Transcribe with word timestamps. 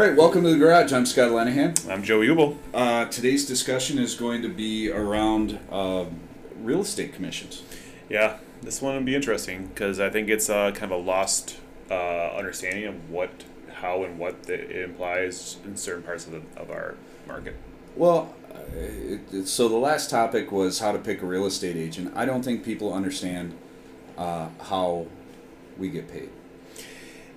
All 0.00 0.06
right, 0.06 0.16
welcome 0.16 0.44
to 0.44 0.48
the 0.48 0.56
garage. 0.56 0.94
I'm 0.94 1.04
Scott 1.04 1.30
Lenahan. 1.30 1.86
I'm 1.90 2.02
Joe 2.02 2.20
Ubel. 2.20 2.56
Uh, 2.72 3.04
today's 3.04 3.44
discussion 3.44 3.98
is 3.98 4.14
going 4.14 4.40
to 4.40 4.48
be 4.48 4.90
around 4.90 5.58
uh, 5.70 6.06
real 6.62 6.80
estate 6.80 7.12
commissions. 7.12 7.62
Yeah, 8.08 8.38
this 8.62 8.80
one 8.80 8.94
will 8.94 9.02
be 9.02 9.14
interesting 9.14 9.66
because 9.66 10.00
I 10.00 10.08
think 10.08 10.30
it's 10.30 10.48
uh, 10.48 10.70
kind 10.70 10.90
of 10.90 10.92
a 10.92 11.02
lost 11.02 11.58
uh, 11.90 12.30
understanding 12.34 12.86
of 12.86 13.10
what, 13.10 13.44
how, 13.74 14.02
and 14.04 14.18
what 14.18 14.48
it 14.48 14.70
implies 14.70 15.58
in 15.66 15.76
certain 15.76 16.02
parts 16.02 16.26
of, 16.26 16.32
the, 16.32 16.40
of 16.58 16.70
our 16.70 16.94
market. 17.28 17.56
Well, 17.94 18.34
uh, 18.54 18.60
it, 18.74 19.20
it, 19.30 19.48
so 19.48 19.68
the 19.68 19.76
last 19.76 20.08
topic 20.08 20.50
was 20.50 20.78
how 20.78 20.92
to 20.92 20.98
pick 20.98 21.20
a 21.20 21.26
real 21.26 21.44
estate 21.44 21.76
agent. 21.76 22.14
I 22.16 22.24
don't 22.24 22.42
think 22.42 22.64
people 22.64 22.94
understand 22.94 23.54
uh, 24.16 24.48
how 24.62 25.08
we 25.76 25.90
get 25.90 26.10
paid. 26.10 26.30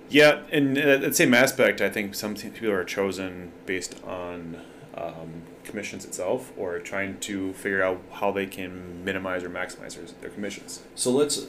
Yeah, 0.08 0.42
and 0.52 0.76
uh, 0.78 0.98
that 0.98 1.16
same 1.16 1.34
aspect, 1.34 1.80
I 1.80 1.88
think 1.88 2.14
some 2.14 2.34
people 2.34 2.70
are 2.70 2.84
chosen 2.84 3.52
based 3.66 3.96
on 4.04 4.60
um, 4.94 5.42
commissions 5.64 6.04
itself 6.04 6.52
or 6.56 6.78
trying 6.78 7.18
to 7.20 7.52
figure 7.54 7.82
out 7.82 8.00
how 8.12 8.30
they 8.30 8.46
can 8.46 9.04
minimize 9.04 9.42
or 9.42 9.50
maximize 9.50 9.96
their, 9.96 10.04
their 10.20 10.30
commissions. 10.30 10.82
So 10.94 11.10
let's. 11.10 11.46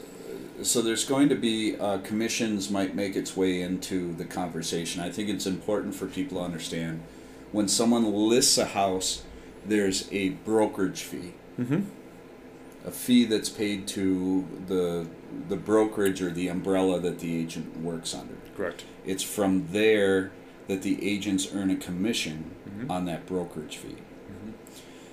So 0.62 0.82
there's 0.82 1.04
going 1.04 1.28
to 1.30 1.36
be 1.36 1.78
uh, 1.78 1.98
commissions 1.98 2.70
might 2.70 2.96
make 2.96 3.18
its 3.18 3.36
way 3.36 3.62
into 3.62 4.14
the 4.14 4.24
conversation. 4.24 5.02
I 5.02 5.10
think 5.10 5.28
it's 5.30 5.46
important 5.46 5.96
for 5.96 6.08
people 6.08 6.38
to 6.38 6.46
understand 6.46 7.02
when 7.52 7.68
someone 7.68 8.14
lists 8.14 8.58
a 8.58 8.66
house, 8.66 9.24
there's 9.66 10.12
a 10.12 10.30
brokerage 10.30 11.04
fee. 11.04 11.34
Mm-hmm. 11.60 11.82
A 12.86 12.92
fee 12.92 13.26
that's 13.26 13.50
paid 13.50 13.88
to 13.90 14.46
the 14.68 15.08
the 15.50 15.56
brokerage 15.56 16.22
or 16.22 16.30
the 16.32 16.48
umbrella 16.48 17.00
that 17.00 17.20
the 17.20 17.38
agent 17.40 17.82
works 17.82 18.14
under. 18.14 18.36
Correct. 18.56 18.86
It's 19.06 19.24
from 19.24 19.68
there 19.72 20.32
that 20.68 20.82
the 20.84 21.04
agents 21.08 21.48
earn 21.54 21.70
a 21.72 21.76
commission 21.76 22.52
Mhm. 22.70 22.90
on 22.90 23.06
that 23.06 23.26
brokerage 23.26 23.78
fee. 23.78 23.96
Mhm. 23.98 24.54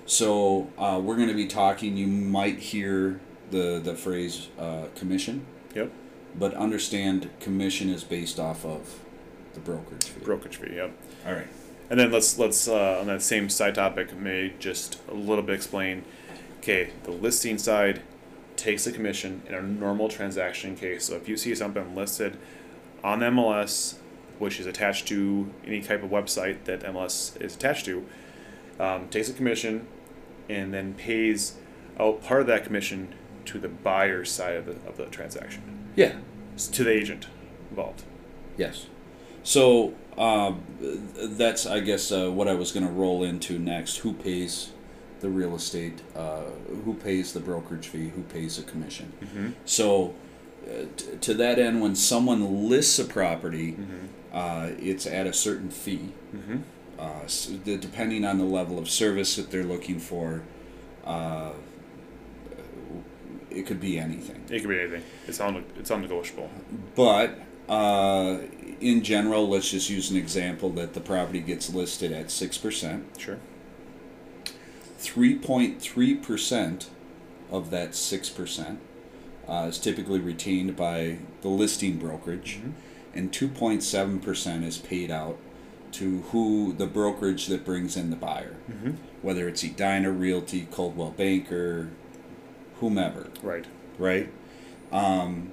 So 0.06 0.70
uh, 0.78 1.00
we're 1.02 1.16
going 1.16 1.28
to 1.28 1.34
be 1.34 1.46
talking. 1.46 1.96
You 1.96 2.06
might 2.06 2.58
hear 2.58 3.20
the 3.50 3.80
the 3.82 3.94
phrase 3.94 4.48
uh, 4.58 4.86
commission, 4.94 5.46
Yep. 5.74 5.90
but 6.38 6.54
understand 6.54 7.30
commission 7.40 7.88
is 7.88 8.04
based 8.04 8.38
off 8.38 8.64
of 8.66 9.00
the 9.54 9.60
brokerage 9.60 10.04
fee. 10.04 10.24
Brokerage 10.24 10.56
fee. 10.56 10.74
Yep. 10.76 10.90
All 11.26 11.32
right. 11.32 11.48
And 11.90 11.98
then 12.00 12.10
let's 12.12 12.38
let's 12.38 12.68
uh, 12.68 12.98
on 13.00 13.06
that 13.08 13.22
same 13.22 13.48
side 13.48 13.74
topic, 13.74 14.16
may 14.16 14.52
just 14.58 14.98
a 15.10 15.14
little 15.14 15.42
bit 15.44 15.54
explain. 15.54 16.04
Okay, 16.62 16.90
the 17.02 17.10
listing 17.10 17.58
side 17.58 18.02
takes 18.54 18.86
a 18.86 18.92
commission 18.92 19.42
in 19.48 19.54
a 19.54 19.60
normal 19.60 20.08
transaction 20.08 20.76
case. 20.76 21.04
So 21.06 21.16
if 21.16 21.28
you 21.28 21.36
see 21.36 21.56
something 21.56 21.96
listed 21.96 22.38
on 23.02 23.18
MLS, 23.18 23.96
which 24.38 24.60
is 24.60 24.66
attached 24.66 25.08
to 25.08 25.52
any 25.66 25.80
type 25.82 26.04
of 26.04 26.10
website 26.10 26.62
that 26.66 26.84
MLS 26.84 27.40
is 27.42 27.56
attached 27.56 27.86
to, 27.86 28.06
um, 28.78 29.08
takes 29.08 29.28
a 29.28 29.32
commission, 29.32 29.88
and 30.48 30.72
then 30.72 30.94
pays 30.94 31.54
out 31.98 32.22
part 32.22 32.42
of 32.42 32.46
that 32.46 32.62
commission 32.62 33.12
to 33.46 33.58
the 33.58 33.68
buyer's 33.68 34.30
side 34.30 34.54
of 34.54 34.66
the 34.66 34.76
of 34.88 34.96
the 34.96 35.06
transaction, 35.06 35.62
Yeah. 35.96 36.12
to 36.56 36.84
the 36.84 36.92
agent 36.92 37.26
involved. 37.70 38.04
Yes. 38.56 38.86
So 39.42 39.94
um, 40.16 40.62
that's, 41.18 41.66
I 41.66 41.80
guess, 41.80 42.12
uh, 42.12 42.30
what 42.30 42.46
I 42.46 42.54
was 42.54 42.70
going 42.70 42.86
to 42.86 42.92
roll 42.92 43.24
into 43.24 43.58
next. 43.58 43.96
Who 43.98 44.12
pays 44.12 44.70
the 45.22 45.30
real 45.30 45.54
estate? 45.56 46.00
Uh, 46.14 46.42
who 46.84 46.92
pays 46.94 47.32
the 47.32 47.40
brokerage 47.40 47.86
fee? 47.88 48.08
Who 48.10 48.22
pays 48.24 48.58
the 48.58 48.64
commission? 48.70 49.12
Mm-hmm. 49.24 49.48
So, 49.64 50.14
uh, 50.68 50.84
t- 50.96 51.16
to 51.20 51.34
that 51.34 51.58
end, 51.58 51.80
when 51.80 51.94
someone 51.94 52.68
lists 52.68 52.98
a 52.98 53.04
property, 53.04 53.72
Mm-hmm. 53.72 54.06
uh, 54.32 54.66
it's 54.78 55.06
at 55.06 55.26
a 55.26 55.32
certain 55.32 55.70
fee. 55.70 56.10
Mm-hmm. 56.36 56.58
Uh, 56.98 57.24
s 57.24 57.50
the, 57.64 57.76
depending 57.78 58.24
on 58.24 58.36
the 58.38 58.44
level 58.44 58.78
of 58.78 58.88
service 58.88 59.36
that 59.36 59.50
they're 59.50 59.64
looking 59.74 59.98
for, 59.98 60.42
uh, 61.04 61.52
it 63.50 63.66
could 63.66 63.80
be 63.80 63.98
anything. 63.98 64.40
It 64.50 64.60
could 64.60 64.68
be 64.68 64.80
anything. 64.80 65.02
It's 65.26 65.40
on 65.40 65.64
it's 65.78 65.90
non-negotiable. 65.90 66.48
But 66.94 67.38
uh, 67.68 68.38
in 68.80 69.02
general, 69.02 69.48
let's 69.48 69.70
just 69.70 69.88
use 69.90 70.10
an 70.10 70.16
example 70.16 70.70
that 70.70 70.94
the 70.94 71.00
property 71.00 71.40
gets 71.40 71.72
listed 71.74 72.12
at 72.12 72.26
6%. 72.26 73.02
Sure. 73.18 73.38
3.3% 75.02 76.86
of 77.50 77.70
that 77.70 77.90
6% 77.90 78.76
uh, 79.48 79.66
is 79.68 79.78
typically 79.78 80.20
retained 80.20 80.76
by 80.76 81.18
the 81.42 81.48
listing 81.48 81.98
brokerage, 81.98 82.60
Mhm. 82.64 82.72
and 83.14 83.32
2.7% 83.32 84.64
is 84.64 84.78
paid 84.78 85.10
out 85.10 85.36
to 85.92 86.20
who 86.30 86.72
the 86.72 86.86
brokerage 86.86 87.46
that 87.48 87.64
brings 87.64 87.96
in 87.96 88.10
the 88.10 88.16
buyer, 88.16 88.56
Mm-hmm. 88.70 88.92
whether 89.20 89.48
it's 89.48 89.62
Edina 89.62 90.10
Realty, 90.10 90.66
Coldwell 90.70 91.10
Banker, 91.10 91.90
whomever. 92.80 93.28
Right. 93.42 93.66
right? 93.98 94.30
Um, 94.90 95.50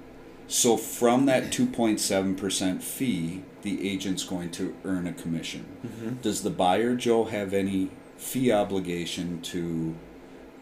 so 0.47 0.77
from 0.77 1.25
that 1.25 1.51
2.7% 1.51 2.81
fee, 2.81 3.43
the 3.63 3.89
agent's 3.89 4.23
going 4.23 4.51
to 4.51 4.73
earn 4.85 5.05
a 5.07 5.11
commission. 5.13 5.65
Mm-hmm. 5.85 6.21
Does 6.21 6.43
the 6.43 6.49
buyer, 6.49 6.95
Joe, 6.95 7.25
have 7.25 7.53
any 7.53 7.89
fee 8.19 8.51
obligation 8.51 9.41
to 9.41 9.95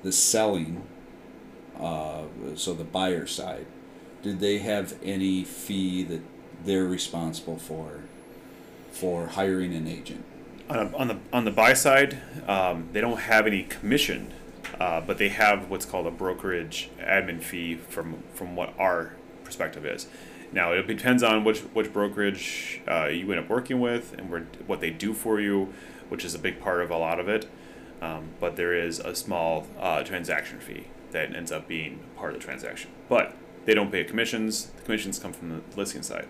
the 0.03 0.11
selling, 0.11 0.83
uh, 1.79 2.23
so 2.55 2.73
the 2.73 2.83
buyer 2.83 3.25
side? 3.27 3.65
Did 4.21 4.39
they 4.39 4.59
have 4.59 4.95
any 5.03 5.43
fee 5.43 6.03
that 6.03 6.21
they're 6.63 6.85
responsible 6.85 7.57
for 7.57 8.01
for 8.91 9.27
hiring 9.27 9.73
an 9.73 9.87
agent? 9.87 10.23
On, 10.69 10.93
on 10.95 11.07
the 11.07 11.17
on 11.33 11.45
the 11.45 11.51
buy 11.51 11.73
side, 11.73 12.17
um, 12.47 12.89
they 12.93 13.01
don't 13.01 13.19
have 13.21 13.47
any 13.47 13.63
commission, 13.63 14.33
uh, 14.79 15.01
but 15.01 15.17
they 15.17 15.29
have 15.29 15.69
what's 15.69 15.85
called 15.85 16.07
a 16.07 16.11
brokerage 16.11 16.89
admin 16.99 17.41
fee 17.41 17.75
from 17.75 18.23
from 18.33 18.55
what 18.55 18.73
our 18.79 19.13
perspective 19.43 19.85
is. 19.85 20.07
Now 20.51 20.73
it 20.73 20.87
depends 20.87 21.23
on 21.23 21.43
which 21.43 21.59
which 21.73 21.91
brokerage 21.91 22.81
uh, 22.87 23.05
you 23.05 23.29
end 23.31 23.39
up 23.39 23.49
working 23.49 23.79
with 23.79 24.13
and 24.17 24.29
where, 24.29 24.41
what 24.65 24.79
they 24.81 24.91
do 24.91 25.13
for 25.13 25.39
you, 25.39 25.73
which 26.09 26.25
is 26.25 26.33
a 26.35 26.39
big 26.39 26.59
part 26.59 26.81
of 26.81 26.91
a 26.91 26.97
lot 26.97 27.19
of 27.19 27.27
it. 27.27 27.49
Um, 28.01 28.29
but 28.39 28.55
there 28.55 28.73
is 28.73 28.99
a 28.99 29.15
small 29.15 29.65
uh, 29.79 30.03
transaction 30.03 30.59
fee 30.59 30.85
that 31.11 31.35
ends 31.35 31.51
up 31.51 31.67
being 31.67 31.99
part 32.15 32.33
of 32.33 32.39
the 32.39 32.45
transaction. 32.45 32.91
But 33.09 33.35
they 33.65 33.73
don't 33.73 33.91
pay 33.91 34.03
commissions. 34.03 34.67
The 34.77 34.83
commissions 34.83 35.19
come 35.19 35.33
from 35.33 35.49
the 35.49 35.61
listing 35.75 36.03
side. 36.03 36.27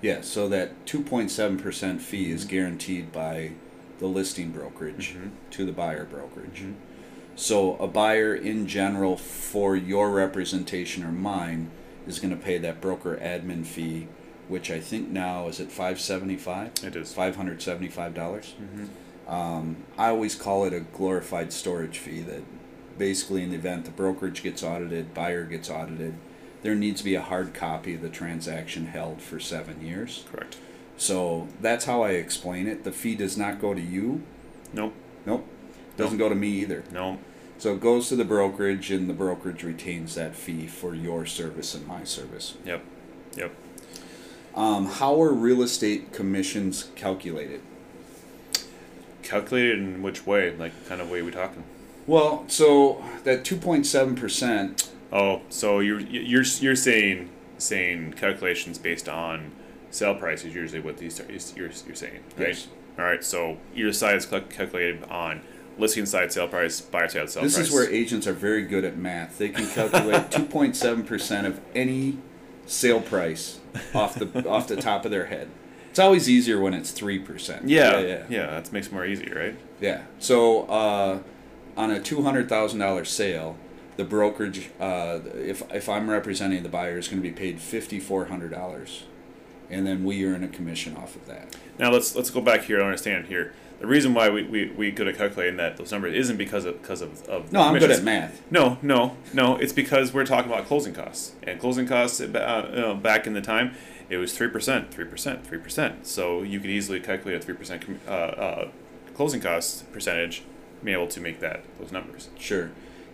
Yeah, 0.00 0.20
so 0.20 0.48
that 0.48 0.84
2.7% 0.86 2.00
fee 2.00 2.30
is 2.30 2.44
guaranteed 2.44 3.12
by 3.12 3.52
the 3.98 4.06
listing 4.06 4.50
brokerage 4.50 5.14
Mhm. 5.14 5.30
to 5.52 5.64
the 5.64 5.72
buyer 5.72 6.04
brokerage. 6.04 6.62
Mhm. 6.62 6.74
So 7.36 7.76
a 7.76 7.86
buyer 7.86 8.34
in 8.34 8.66
general 8.66 9.16
for 9.16 9.76
your 9.76 10.10
representation 10.10 11.04
or 11.04 11.12
mine 11.12 11.70
is 12.06 12.18
going 12.18 12.30
to 12.30 12.36
pay 12.36 12.58
that 12.58 12.80
broker 12.80 13.16
admin 13.22 13.64
fee, 13.64 14.08
which 14.48 14.70
I 14.70 14.80
think 14.80 15.08
now 15.08 15.48
is 15.48 15.60
at 15.60 15.68
575 15.70 16.72
It 16.84 16.96
is. 16.96 17.12
$575. 17.14 18.14
Mm-hmm. 18.14 19.32
Um, 19.32 19.76
I 19.96 20.08
always 20.08 20.34
call 20.34 20.64
it 20.64 20.72
a 20.72 20.80
glorified 20.80 21.52
storage 21.52 21.98
fee 21.98 22.20
that 22.22 22.42
basically 22.98 23.42
in 23.42 23.50
the 23.50 23.56
event 23.56 23.84
the 23.86 23.90
brokerage 23.90 24.42
gets 24.42 24.62
audited, 24.62 25.14
buyer 25.14 25.44
gets 25.44 25.70
audited, 25.70 26.14
there 26.62 26.74
needs 26.74 27.00
to 27.00 27.04
be 27.04 27.14
a 27.14 27.22
hard 27.22 27.54
copy 27.54 27.94
of 27.94 28.02
the 28.02 28.08
transaction 28.08 28.86
held 28.86 29.20
for 29.20 29.38
seven 29.40 29.84
years. 29.84 30.24
Correct. 30.30 30.56
So 30.96 31.48
that's 31.60 31.86
how 31.86 32.02
I 32.02 32.10
explain 32.10 32.66
it. 32.66 32.84
The 32.84 32.92
fee 32.92 33.14
does 33.14 33.36
not 33.36 33.60
go 33.60 33.74
to 33.74 33.80
you. 33.80 34.22
Nope. 34.72 34.94
Nope. 35.26 35.46
Doesn't 35.96 36.18
go 36.18 36.28
to 36.28 36.34
me 36.34 36.48
either. 36.48 36.84
No. 36.92 37.18
So 37.58 37.74
it 37.74 37.80
goes 37.80 38.08
to 38.08 38.16
the 38.16 38.24
brokerage, 38.24 38.90
and 38.90 39.08
the 39.08 39.14
brokerage 39.14 39.62
retains 39.62 40.14
that 40.16 40.34
fee 40.34 40.66
for 40.66 40.94
your 40.94 41.24
service 41.24 41.74
and 41.74 41.86
my 41.86 42.04
service. 42.04 42.54
Yep. 42.64 42.84
Yep. 43.36 43.54
Um, 44.56 44.86
how 44.86 45.20
are 45.20 45.32
real 45.32 45.62
estate 45.62 46.12
commissions 46.12 46.90
calculated? 46.94 47.60
Calculated 49.22 49.78
in 49.78 50.02
which 50.02 50.26
way? 50.26 50.54
Like, 50.56 50.86
kind 50.88 51.00
of 51.00 51.10
way 51.10 51.22
we 51.22 51.30
talking? 51.30 51.64
Well, 52.06 52.44
so 52.48 53.02
that 53.24 53.44
two 53.44 53.56
point 53.56 53.86
seven 53.86 54.14
percent. 54.14 54.90
Oh, 55.12 55.40
so 55.48 55.80
you're 55.80 56.00
you're 56.00 56.44
you're 56.60 56.76
saying 56.76 57.30
saying 57.58 58.12
calculations 58.14 58.78
based 58.78 59.08
on 59.08 59.52
sale 59.90 60.14
price 60.14 60.44
is 60.44 60.54
usually 60.54 60.80
what 60.80 60.98
these 60.98 61.18
are, 61.20 61.26
you're 61.56 61.70
you're 61.86 61.94
saying, 61.94 62.20
right? 62.36 62.48
Yes. 62.48 62.68
All 62.98 63.04
right. 63.04 63.24
So 63.24 63.56
your 63.74 63.92
side 63.92 64.16
is 64.16 64.26
calculated 64.26 65.04
on 65.04 65.40
listing 65.78 66.06
side 66.06 66.32
sale 66.32 66.48
price, 66.48 66.80
buyer 66.80 67.08
side 67.08 67.30
sale 67.30 67.42
This 67.42 67.54
price. 67.54 67.56
This 67.56 67.68
is 67.68 67.74
where 67.74 67.90
agents 67.90 68.26
are 68.26 68.32
very 68.34 68.62
good 68.62 68.84
at 68.84 68.96
math. 68.96 69.38
They 69.38 69.48
can 69.48 69.66
calculate 69.66 70.30
two 70.30 70.44
point 70.44 70.76
seven 70.76 71.04
percent 71.04 71.46
of 71.46 71.60
any 71.74 72.18
sale 72.66 73.00
price 73.00 73.60
off 73.94 74.14
the 74.14 74.48
off 74.48 74.68
the 74.68 74.76
top 74.76 75.04
of 75.04 75.10
their 75.10 75.26
head. 75.26 75.48
It's 75.90 75.98
always 75.98 76.28
easier 76.28 76.60
when 76.60 76.74
it's 76.74 76.90
three 76.90 77.18
percent. 77.18 77.68
yeah, 77.68 77.98
yeah, 77.98 78.06
yeah, 78.06 78.24
yeah. 78.28 78.46
That 78.46 78.72
makes 78.72 78.88
it 78.88 78.92
more 78.92 79.06
easy, 79.06 79.30
right? 79.32 79.56
Yeah. 79.80 80.02
So 80.18 80.64
uh, 80.64 81.18
on 81.76 81.90
a 81.90 82.00
two 82.00 82.22
hundred 82.22 82.48
thousand 82.48 82.80
dollar 82.80 83.04
sale, 83.04 83.56
the 83.96 84.04
brokerage, 84.04 84.70
uh, 84.80 85.20
if 85.34 85.62
if 85.72 85.88
I'm 85.88 86.10
representing 86.10 86.62
the 86.62 86.68
buyer, 86.68 86.98
is 86.98 87.08
going 87.08 87.22
to 87.22 87.28
be 87.28 87.34
paid 87.34 87.60
fifty 87.60 88.00
four 88.00 88.26
hundred 88.26 88.50
dollars 88.50 89.04
and 89.70 89.86
then 89.86 90.04
we 90.04 90.24
earn 90.24 90.44
a 90.44 90.48
commission 90.48 90.96
off 90.96 91.16
of 91.16 91.26
that. 91.26 91.56
Now 91.78 91.90
let's 91.90 92.14
let's 92.14 92.30
go 92.30 92.40
back 92.40 92.62
here 92.62 92.78
to 92.78 92.84
understand 92.84 93.26
here. 93.26 93.52
The 93.80 93.86
reason 93.88 94.14
why 94.14 94.30
we, 94.30 94.44
we, 94.44 94.66
we 94.70 94.92
could 94.92 95.06
have 95.06 95.18
calculated 95.18 95.58
that 95.58 95.76
those 95.76 95.92
numbers 95.92 96.14
isn't 96.14 96.36
because 96.36 96.64
of 96.64 96.80
because 96.80 97.02
of, 97.02 97.22
of 97.28 97.52
No, 97.52 97.60
I'm 97.60 97.78
good 97.78 97.90
at 97.90 98.02
math. 98.02 98.40
No, 98.50 98.78
no, 98.82 99.16
no. 99.32 99.56
It's 99.56 99.72
because 99.72 100.14
we're 100.14 100.24
talking 100.24 100.50
about 100.50 100.66
closing 100.66 100.94
costs, 100.94 101.32
and 101.42 101.60
closing 101.60 101.86
costs 101.86 102.20
uh, 102.20 102.70
you 102.72 102.80
know, 102.80 102.94
back 102.94 103.26
in 103.26 103.34
the 103.34 103.40
time, 103.42 103.74
it 104.08 104.16
was 104.16 104.36
three 104.36 104.48
percent, 104.48 104.92
three 104.92 105.04
percent, 105.04 105.46
three 105.46 105.58
percent. 105.58 106.06
So 106.06 106.42
you 106.42 106.60
could 106.60 106.70
easily 106.70 107.00
calculate 107.00 107.42
a 107.42 107.44
three 107.44 107.54
percent 107.54 107.84
uh, 108.06 108.10
uh, 108.10 108.68
closing 109.14 109.40
cost 109.40 109.90
percentage, 109.92 110.42
be 110.82 110.92
able 110.92 111.08
to 111.08 111.20
make 111.20 111.40
that 111.40 111.64
those 111.78 111.92
numbers. 111.92 112.28
Sure, 112.38 112.70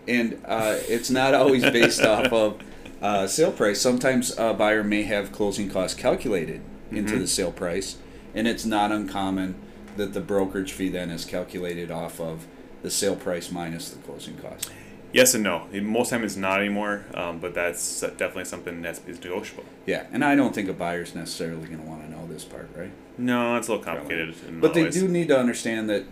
and 0.06 0.40
uh, 0.44 0.76
it's 0.88 1.10
not 1.10 1.34
always 1.34 1.62
based 1.62 2.02
off 2.02 2.32
of 2.32 2.60
uh, 3.02 3.26
sale 3.26 3.50
price. 3.50 3.80
Sometimes 3.80 4.36
a 4.38 4.52
buyer 4.54 4.84
may 4.84 5.02
have 5.04 5.32
closing 5.32 5.68
costs 5.70 5.98
calculated 5.98 6.60
into 6.90 7.14
Mhm. 7.14 7.20
the 7.20 7.26
sale 7.26 7.52
price, 7.52 7.96
and 8.34 8.46
it's 8.46 8.64
not 8.66 8.92
uncommon 8.92 9.54
that 10.00 10.14
the 10.14 10.20
brokerage 10.20 10.72
fee 10.72 10.88
then 10.88 11.10
is 11.10 11.24
calculated 11.24 11.90
off 11.90 12.20
of 12.20 12.46
the 12.82 12.90
sale 12.90 13.16
price 13.16 13.50
minus 13.50 13.90
the 13.90 13.98
closing 14.00 14.36
cost. 14.38 14.70
Yes 15.12 15.34
and 15.34 15.44
no. 15.44 15.66
Most 15.72 16.10
time 16.10 16.24
it's 16.24 16.36
not 16.36 16.60
anymore, 16.60 17.04
um, 17.14 17.38
but 17.38 17.52
that's 17.52 18.00
definitely 18.00 18.44
something 18.44 18.80
that's 18.80 19.04
negotiable. 19.06 19.64
Yeah, 19.84 20.06
and 20.12 20.24
I 20.24 20.36
don't 20.36 20.54
think 20.54 20.68
a 20.68 20.72
buyer's 20.72 21.14
necessarily 21.14 21.66
going 21.66 21.82
to 21.82 21.86
want 21.86 22.02
to 22.04 22.10
know 22.10 22.26
this 22.26 22.44
part, 22.44 22.70
right? 22.76 22.92
No, 23.18 23.56
it's 23.56 23.68
a 23.68 23.72
little 23.72 23.84
complicated. 23.84 24.34
But 24.60 24.72
they 24.72 24.84
ways. 24.84 24.94
do 24.94 25.08
need 25.08 25.28
to 25.28 25.38
understand 25.38 25.90
that 25.90 26.04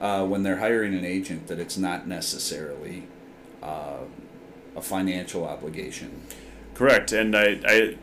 uh, 0.00 0.24
when 0.24 0.44
they're 0.44 0.58
hiring 0.58 0.94
an 0.94 1.04
agent, 1.04 1.48
that 1.48 1.58
it's 1.58 1.76
not 1.76 2.06
necessarily 2.06 3.08
uh, 3.62 4.04
a 4.76 4.80
financial 4.80 5.44
obligation. 5.44 6.22
Correct, 6.74 7.12
and 7.12 7.36
I, 7.36 7.60
I, 7.66 7.96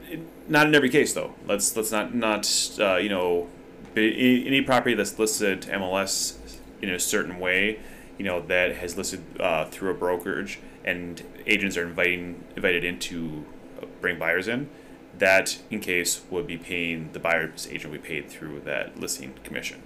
not 0.47 0.67
in 0.67 0.75
every 0.75 0.89
case 0.89 1.13
though. 1.13 1.33
Let's 1.45 1.75
let's 1.75 1.91
not 1.91 2.13
not 2.13 2.77
uh, 2.79 2.97
you 2.97 3.09
know, 3.09 3.49
be- 3.93 4.45
any 4.47 4.61
property 4.61 4.95
that's 4.95 5.17
listed 5.19 5.63
to 5.63 5.71
MLS 5.71 6.37
in 6.81 6.89
a 6.89 6.99
certain 6.99 7.39
way, 7.39 7.79
you 8.17 8.25
know, 8.25 8.41
that 8.41 8.75
has 8.77 8.97
listed 8.97 9.23
uh, 9.39 9.65
through 9.65 9.91
a 9.91 9.93
brokerage, 9.93 10.59
and 10.83 11.23
agents 11.45 11.77
are 11.77 11.83
inviting 11.87 12.43
invited 12.55 12.83
in 12.83 12.99
to 12.99 13.45
uh, 13.81 13.85
bring 13.99 14.17
buyers 14.17 14.47
in. 14.47 14.69
That, 15.17 15.59
in 15.69 15.81
case, 15.81 16.21
would 16.29 16.47
be 16.47 16.57
paying 16.57 17.11
the 17.11 17.19
buyer's 17.19 17.67
agent. 17.69 17.91
We 17.91 17.99
paid 17.99 18.29
through 18.29 18.61
that 18.61 18.99
listing 18.99 19.33
commission. 19.43 19.81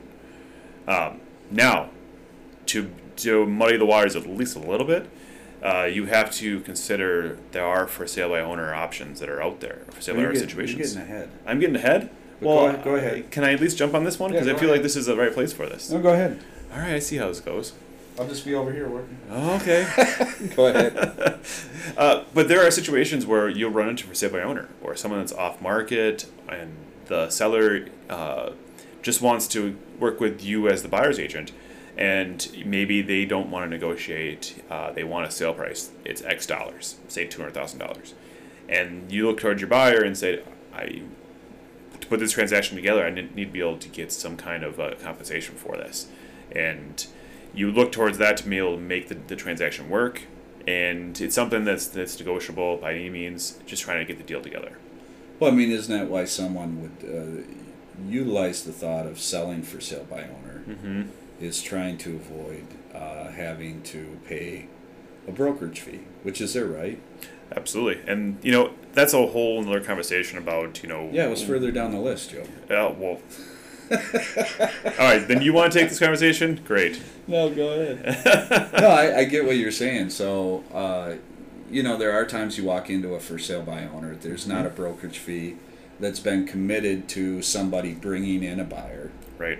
Um, 0.87 1.21
now, 1.51 1.89
to 2.67 2.91
to 3.17 3.45
muddy 3.45 3.77
the 3.77 3.85
waters 3.85 4.15
at 4.15 4.27
least 4.27 4.55
a 4.55 4.59
little 4.59 4.85
bit, 4.85 5.09
uh, 5.63 5.85
you 5.85 6.05
have 6.05 6.31
to 6.31 6.59
consider 6.61 7.39
there 7.51 7.65
are 7.65 7.87
for 7.87 8.05
sale 8.05 8.29
by 8.29 8.39
owner 8.41 8.73
options 8.73 9.19
that 9.19 9.29
are 9.29 9.41
out 9.41 9.61
there 9.61 9.81
for 9.89 10.01
sale 10.01 10.15
by 10.15 10.21
owner 10.21 10.35
situations. 10.35 10.95
You're 10.95 11.03
getting 11.05 11.15
ahead. 11.15 11.29
I'm 11.45 11.59
getting 11.59 11.75
ahead. 11.75 12.09
But 12.45 12.55
well, 12.55 12.63
go 12.63 12.67
ahead- 12.69 12.83
go 12.83 12.95
ahead. 12.95 13.31
Can 13.31 13.43
I 13.43 13.53
at 13.53 13.59
least 13.59 13.77
jump 13.77 13.93
on 13.93 14.03
this 14.03 14.19
one? 14.19 14.31
Yeah, 14.31 14.39
Because 14.39 14.49
I 14.49 14.53
go 14.53 14.59
feel 14.59 14.69
like 14.69 14.81
this 14.83 14.95
is 14.95 15.05
the 15.07 15.15
right 15.17 15.33
place 15.33 15.51
for 15.53 15.65
this. 15.65 15.89
No, 15.89 15.99
go 15.99 16.13
ahead. 16.13 16.39
All 16.73 16.79
right, 16.79 16.93
I 16.93 16.99
see 16.99 17.17
how 17.17 17.27
this 17.27 17.39
goes. 17.39 17.73
I'll 18.17 18.27
just 18.27 18.45
be 18.45 18.53
over 18.55 18.71
here 18.71 18.87
working. 18.87 19.17
Okay. 19.29 19.85
Go 20.55 20.67
ahead. 20.67 21.39
uh, 21.97 22.23
but 22.33 22.47
there 22.47 22.65
are 22.65 22.71
situations 22.71 23.25
where 23.25 23.49
you'll 23.49 23.71
run 23.71 23.89
into 23.89 24.05
for 24.07 24.15
sale 24.15 24.29
by 24.29 24.41
owner 24.41 24.69
or 24.81 24.95
someone 24.95 25.19
that's 25.19 25.33
off 25.33 25.61
market 25.61 26.25
and 26.47 26.71
the 27.07 27.29
seller 27.29 27.87
uh, 28.09 28.51
just 29.01 29.21
wants 29.21 29.47
to 29.49 29.75
work 29.99 30.21
with 30.21 30.41
you 30.41 30.69
as 30.69 30.81
the 30.81 30.87
buyer's 30.87 31.19
agent 31.19 31.51
and 31.97 32.49
maybe 32.65 33.01
they 33.01 33.25
don't 33.25 33.49
want 33.51 33.65
to 33.65 33.69
negotiate 33.69 34.63
uh, 34.69 34.91
they 34.93 35.03
want 35.03 35.27
a 35.27 35.31
sale 35.31 35.53
price 35.53 35.91
it's 36.05 36.21
x 36.23 36.45
dollars 36.45 36.95
say 37.09 37.27
$200000 37.27 38.13
and 38.69 39.11
you 39.11 39.27
look 39.27 39.39
towards 39.39 39.61
your 39.61 39.69
buyer 39.69 40.01
and 40.01 40.17
say 40.17 40.41
i 40.73 41.01
to 42.05 42.09
put 42.09 42.19
this 42.19 42.31
transaction 42.31 42.75
together 42.75 43.05
i 43.05 43.09
need 43.09 43.35
need 43.35 43.45
to 43.45 43.51
be 43.51 43.59
able 43.59 43.77
to 43.77 43.89
get 43.89 44.11
some 44.11 44.37
kind 44.37 44.63
of 44.63 44.79
uh, 44.79 44.93
compensation 45.01 45.55
for 45.55 45.75
this 45.77 46.07
and 46.51 47.07
you 47.53 47.71
look 47.71 47.91
towards 47.91 48.17
that 48.17 48.37
to 48.37 48.47
be 48.47 48.57
able 48.57 48.75
to 48.75 48.81
make 48.81 49.07
the, 49.07 49.15
the 49.15 49.35
transaction 49.35 49.89
work 49.89 50.23
and 50.67 51.19
it's 51.21 51.35
something 51.35 51.63
that's 51.65 51.87
that's 51.87 52.17
negotiable 52.19 52.77
by 52.77 52.93
any 52.93 53.09
means 53.09 53.59
just 53.65 53.83
trying 53.83 53.99
to 53.99 54.05
get 54.05 54.17
the 54.17 54.23
deal 54.23 54.41
together 54.41 54.77
Well, 55.39 55.51
I 55.51 55.53
mean, 55.53 55.69
isn't 55.71 55.95
that 55.95 56.09
why 56.09 56.25
someone 56.25 56.71
would 56.81 56.97
uh, 57.03 57.43
utilize 58.09 58.63
the 58.63 58.71
thought 58.71 59.05
of 59.05 59.19
selling 59.19 59.63
for 59.63 59.81
sale 59.81 60.05
by 60.09 60.21
owner? 60.23 60.63
mm-hmm. 60.67 61.01
Is 61.41 61.61
trying 61.61 61.97
to 61.99 62.15
avoid 62.15 62.65
uh, 62.93 63.29
having 63.31 63.81
to 63.93 64.17
pay 64.25 64.67
a 65.27 65.31
brokerage 65.33 65.81
fee, 65.81 65.99
which 66.23 66.39
is 66.39 66.53
their 66.53 66.65
right. 66.65 66.99
Absolutely 67.55 68.01
and 68.09 68.37
you 68.43 68.51
know 68.51 68.71
that's 68.93 69.13
a 69.13 69.27
whole 69.27 69.61
another 69.61 69.81
conversation 69.81 70.37
about 70.37 70.81
you 70.81 70.89
know 70.89 71.09
Yeah, 71.11 71.25
it 71.27 71.29
was 71.29 71.43
further 71.43 71.71
down 71.71 71.91
the 71.91 71.99
list, 71.99 72.31
Joe. 72.31 72.43
uh, 72.69 72.93
well 72.97 73.19
all 73.91 73.97
right 74.99 75.27
then 75.27 75.41
you 75.41 75.53
want 75.53 75.71
to 75.71 75.79
take 75.79 75.89
this 75.89 75.99
conversation 75.99 76.59
great 76.65 76.99
No, 77.27 77.49
go 77.49 77.69
ahead. 77.69 78.71
no, 78.81 78.87
I, 78.89 79.19
I 79.19 79.23
get 79.25 79.45
what 79.45 79.57
you're 79.57 79.71
saying. 79.71 80.09
So, 80.11 80.63
uh, 80.73 81.15
you 81.71 81.81
know, 81.83 81.97
there 81.97 82.11
are 82.11 82.25
times 82.25 82.57
you 82.57 82.63
walk 82.65 82.89
into 82.89 83.13
a 83.15 83.19
for 83.19 83.37
sale 83.39 83.61
by 83.63 83.83
owner. 83.85 84.15
There's 84.15 84.45
not 84.47 84.65
a 84.65 84.69
brokerage 84.69 85.17
fee 85.17 85.55
that's 85.99 86.19
been 86.19 86.45
committed 86.45 87.07
to 87.09 87.41
somebody 87.41 87.93
bringing 87.93 88.43
in 88.43 88.59
a 88.59 88.63
buyer. 88.63 89.11
right 89.37 89.59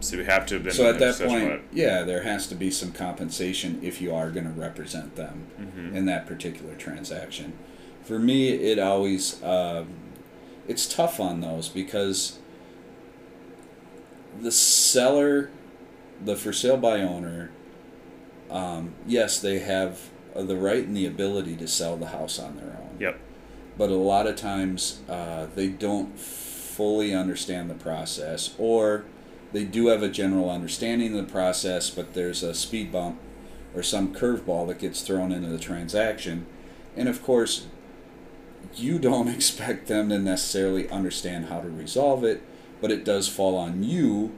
so 0.00 0.16
we 0.16 0.24
have 0.24 0.46
to 0.46 0.54
have 0.54 0.64
been 0.64 0.72
So 0.72 0.88
at 0.88 0.98
that 0.98 1.18
point, 1.18 1.62
yeah, 1.72 2.02
there 2.02 2.22
has 2.22 2.46
to 2.48 2.54
be 2.54 2.70
some 2.70 2.92
compensation 2.92 3.78
if 3.82 4.00
you 4.00 4.14
are 4.14 4.30
going 4.30 4.46
to 4.46 4.52
represent 4.60 5.16
them 5.16 5.46
Mhm. 5.60 5.94
in 5.94 6.06
that 6.06 6.26
particular 6.26 6.74
transaction. 6.74 7.52
For 8.02 8.18
me, 8.18 8.48
it 8.50 8.78
always 8.78 9.42
um, 9.42 9.88
it's 10.66 10.86
tough 10.92 11.20
on 11.20 11.40
those 11.40 11.68
because 11.68 12.38
the 14.40 14.52
seller, 14.52 15.50
the 16.24 16.36
for 16.36 16.52
sale 16.52 16.76
by 16.76 17.00
owner, 17.00 17.50
um, 18.50 18.94
yes, 19.06 19.38
they 19.40 19.58
have 19.60 20.08
uh, 20.34 20.42
the 20.42 20.56
right 20.56 20.84
and 20.86 20.96
the 20.96 21.06
ability 21.06 21.56
to 21.56 21.66
sell 21.68 21.96
the 21.96 22.06
house 22.06 22.38
on 22.38 22.56
their 22.56 22.76
own 22.80 22.96
yep 23.00 23.18
but 23.76 23.90
a 23.90 23.94
lot 23.96 24.26
of 24.28 24.36
times 24.36 25.00
uh, 25.08 25.46
they 25.56 25.66
don't 25.66 26.16
fully 26.18 27.12
understand 27.14 27.68
the 27.68 27.74
process 27.74 28.54
or 28.58 29.04
they 29.52 29.64
do 29.64 29.88
have 29.88 30.02
a 30.02 30.08
general 30.08 30.50
understanding 30.50 31.16
of 31.16 31.26
the 31.26 31.32
process 31.32 31.90
but 31.90 32.14
there's 32.14 32.42
a 32.42 32.54
speed 32.54 32.90
bump 32.92 33.18
or 33.74 33.82
some 33.82 34.14
curveball 34.14 34.66
that 34.66 34.78
gets 34.78 35.02
thrown 35.02 35.32
into 35.32 35.48
the 35.48 35.58
transaction 35.58 36.46
and 36.96 37.08
of 37.08 37.22
course 37.22 37.66
you 38.74 38.98
don't 38.98 39.28
expect 39.34 39.86
them 39.86 40.08
to 40.08 40.18
necessarily 40.18 40.88
understand 40.90 41.46
how 41.46 41.60
to 41.60 41.68
resolve 41.68 42.24
it 42.24 42.42
but 42.80 42.90
it 42.90 43.04
does 43.04 43.28
fall 43.28 43.56
on 43.56 43.82
you 43.82 44.32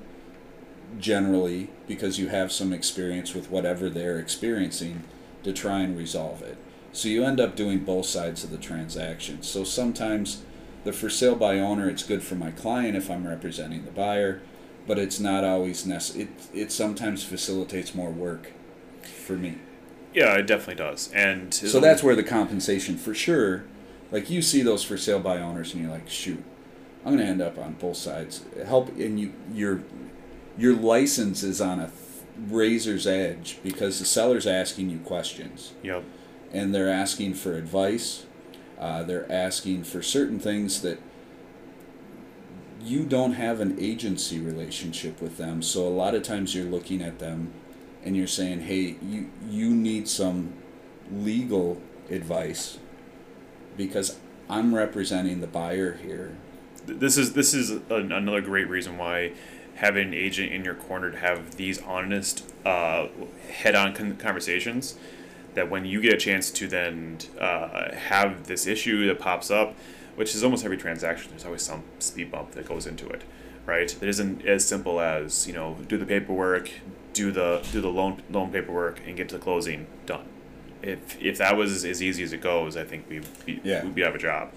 generally 0.99 1.71
because 1.87 2.19
you 2.19 2.29
have 2.29 2.53
some 2.53 2.73
experience 2.73 3.35
with 3.35 3.51
whatever 3.51 3.89
they're 3.89 4.19
experiencing 4.19 5.05
to 5.43 5.53
try 5.53 5.81
and 5.81 5.97
resolve 5.97 6.43
it. 6.43 6.57
So 6.93 7.09
you 7.09 7.25
end 7.25 7.41
up 7.41 7.57
doing 7.57 7.81
both 7.81 8.07
sides 8.07 8.45
of 8.45 8.51
the 8.51 8.59
transaction. 8.59 9.43
So 9.43 9.65
sometimes 9.65 10.43
the 10.85 10.93
for 10.93 11.09
sale 11.09 11.37
by 11.37 11.59
owner, 11.59 11.89
it's 11.89 12.03
good 12.03 12.23
for 12.23 12.35
my 12.35 12.51
client 12.51 12.97
if 12.97 13.11
I'm 13.11 13.27
representing 13.27 13.85
the 13.85 13.91
buyer, 13.91 14.43
but 14.87 14.99
it's 14.99 15.21
not 15.21 15.45
always 15.45 15.87
necessary. 15.87 16.25
It, 16.25 16.31
it 16.63 16.73
sometimes 16.73 17.23
facilitates 17.25 17.95
more 17.95 18.11
work 18.11 18.53
for 19.03 19.35
me. 19.35 19.59
yeah 20.15 20.35
it 20.37 20.47
definitely 20.47 20.75
does 20.77 21.11
and 21.13 21.53
So 21.55 21.81
that's 21.81 22.03
where 22.03 22.15
the 22.17 22.23
compensation 22.23 22.97
for 22.97 23.15
sure, 23.15 23.65
like 24.11 24.29
you 24.31 24.43
see 24.43 24.63
those 24.63 24.83
for 24.85 24.97
sale 24.97 25.21
by 25.21 25.39
owners 25.39 25.73
and 25.73 25.83
you're 25.83 25.91
like, 25.93 26.09
shoot, 26.09 26.43
I'm 27.05 27.17
gonna 27.17 27.29
end 27.29 27.41
up 27.43 27.59
on 27.59 27.75
both 27.75 27.97
sides. 27.97 28.45
Help 28.67 28.89
and 28.99 29.19
you 29.19 29.33
your 29.53 29.83
your 30.59 30.75
license 30.75 31.43
is 31.43 31.61
on 31.61 31.81
a 31.81 31.87
th- 31.87 31.99
razor's 32.49 33.07
edge 33.07 33.59
because 33.63 33.99
the 33.99 34.05
seller's 34.05 34.47
asking 34.47 34.91
you 34.91 34.99
questions 34.99 35.73
yep 35.83 36.03
and 36.53 36.75
they're 36.75 36.91
asking 36.91 37.35
for 37.35 37.55
advice. 37.55 38.27
Uh, 38.79 39.03
they're 39.03 39.31
asking 39.33 39.85
for 39.85 40.03
certain 40.03 40.39
things 40.41 40.83
that 40.83 40.99
you 42.83 43.05
don't 43.05 43.35
have 43.35 43.61
an 43.61 43.77
agency 43.79 44.41
relationship 44.41 45.21
with 45.21 45.37
them. 45.37 45.63
So 45.63 45.87
a 45.87 45.91
lot 45.91 46.15
of 46.15 46.23
times 46.23 46.55
you're 46.55 46.65
looking 46.65 47.03
at 47.03 47.19
them 47.19 47.53
and 48.05 48.17
you're 48.17 48.27
saying, 48.27 48.63
"Hey, 48.63 48.97
you 49.03 49.31
you 49.49 49.71
need 49.71 50.09
some 50.09 50.55
legal 51.11 51.81
advice 52.11 52.79
because 53.77 54.19
I'm 54.49 54.75
representing 54.75 55.41
the 55.41 55.47
buyer 55.47 55.95
here." 55.95 56.37
this 56.87 57.17
is 57.17 57.33
this 57.33 57.55
is 57.55 57.71
an, 57.71 58.13
another 58.13 58.41
great 58.41 58.69
reason 58.69 58.99
why 58.99 59.33
having 59.75 60.09
an 60.09 60.15
agent 60.15 60.53
in 60.53 60.65
your 60.65 60.75
corner 60.75 61.11
to 61.11 61.17
have 61.17 61.57
these 61.57 61.81
honest 61.83 62.53
uh, 62.67 63.07
head-on 63.51 63.95
con- 63.95 64.17
conversations 64.17 64.97
that 65.55 65.71
when 65.71 65.85
you 65.85 66.01
get 66.01 66.13
a 66.13 66.17
chance 66.17 66.51
to 66.51 66.67
then 66.67 67.19
uh, 67.41 67.95
have 67.95 68.47
this 68.47 68.67
issue 68.67 69.07
that 69.07 69.19
pops 69.19 69.51
up 69.51 69.75
which 70.17 70.35
is 70.35 70.43
almost 70.45 70.65
every 70.65 70.77
transaction 70.77 71.31
there's 71.31 71.45
always 71.45 71.63
some 71.63 71.83
speed 71.99 72.31
bump 72.31 72.53
that 72.53 72.67
goes 72.69 72.87
into 72.87 73.09
it 73.09 73.23
right 73.67 73.97
it 74.03 74.09
isn't 74.09 74.45
as 74.47 74.67
simple 74.67 75.01
as 75.01 75.47
you 75.47 75.53
know 75.53 75.77
do 75.89 75.97
the 75.97 76.07
paperwork 76.07 76.71
do 77.13 77.31
the 77.31 77.65
do 77.73 77.81
the 77.81 77.89
loan 77.89 78.23
loan 78.31 78.51
paperwork 78.51 79.01
and 79.07 79.17
get 79.17 79.29
to 79.29 79.37
the 79.37 79.43
closing 79.43 79.87
done 80.07 80.27
if 80.83 81.21
if 81.23 81.39
that 81.39 81.57
was 81.57 81.85
as 81.85 82.03
easy 82.03 82.23
as 82.23 82.33
it 82.33 82.41
goes 82.41 82.77
i 82.77 82.85
think 82.85 83.05
we 83.09 83.21
we 83.47 83.61
Yeah. 83.63 83.85
we'd 83.85 83.95
be 83.95 84.03
out 84.03 84.11
of 84.11 84.17
a 84.17 84.19
job 84.19 84.51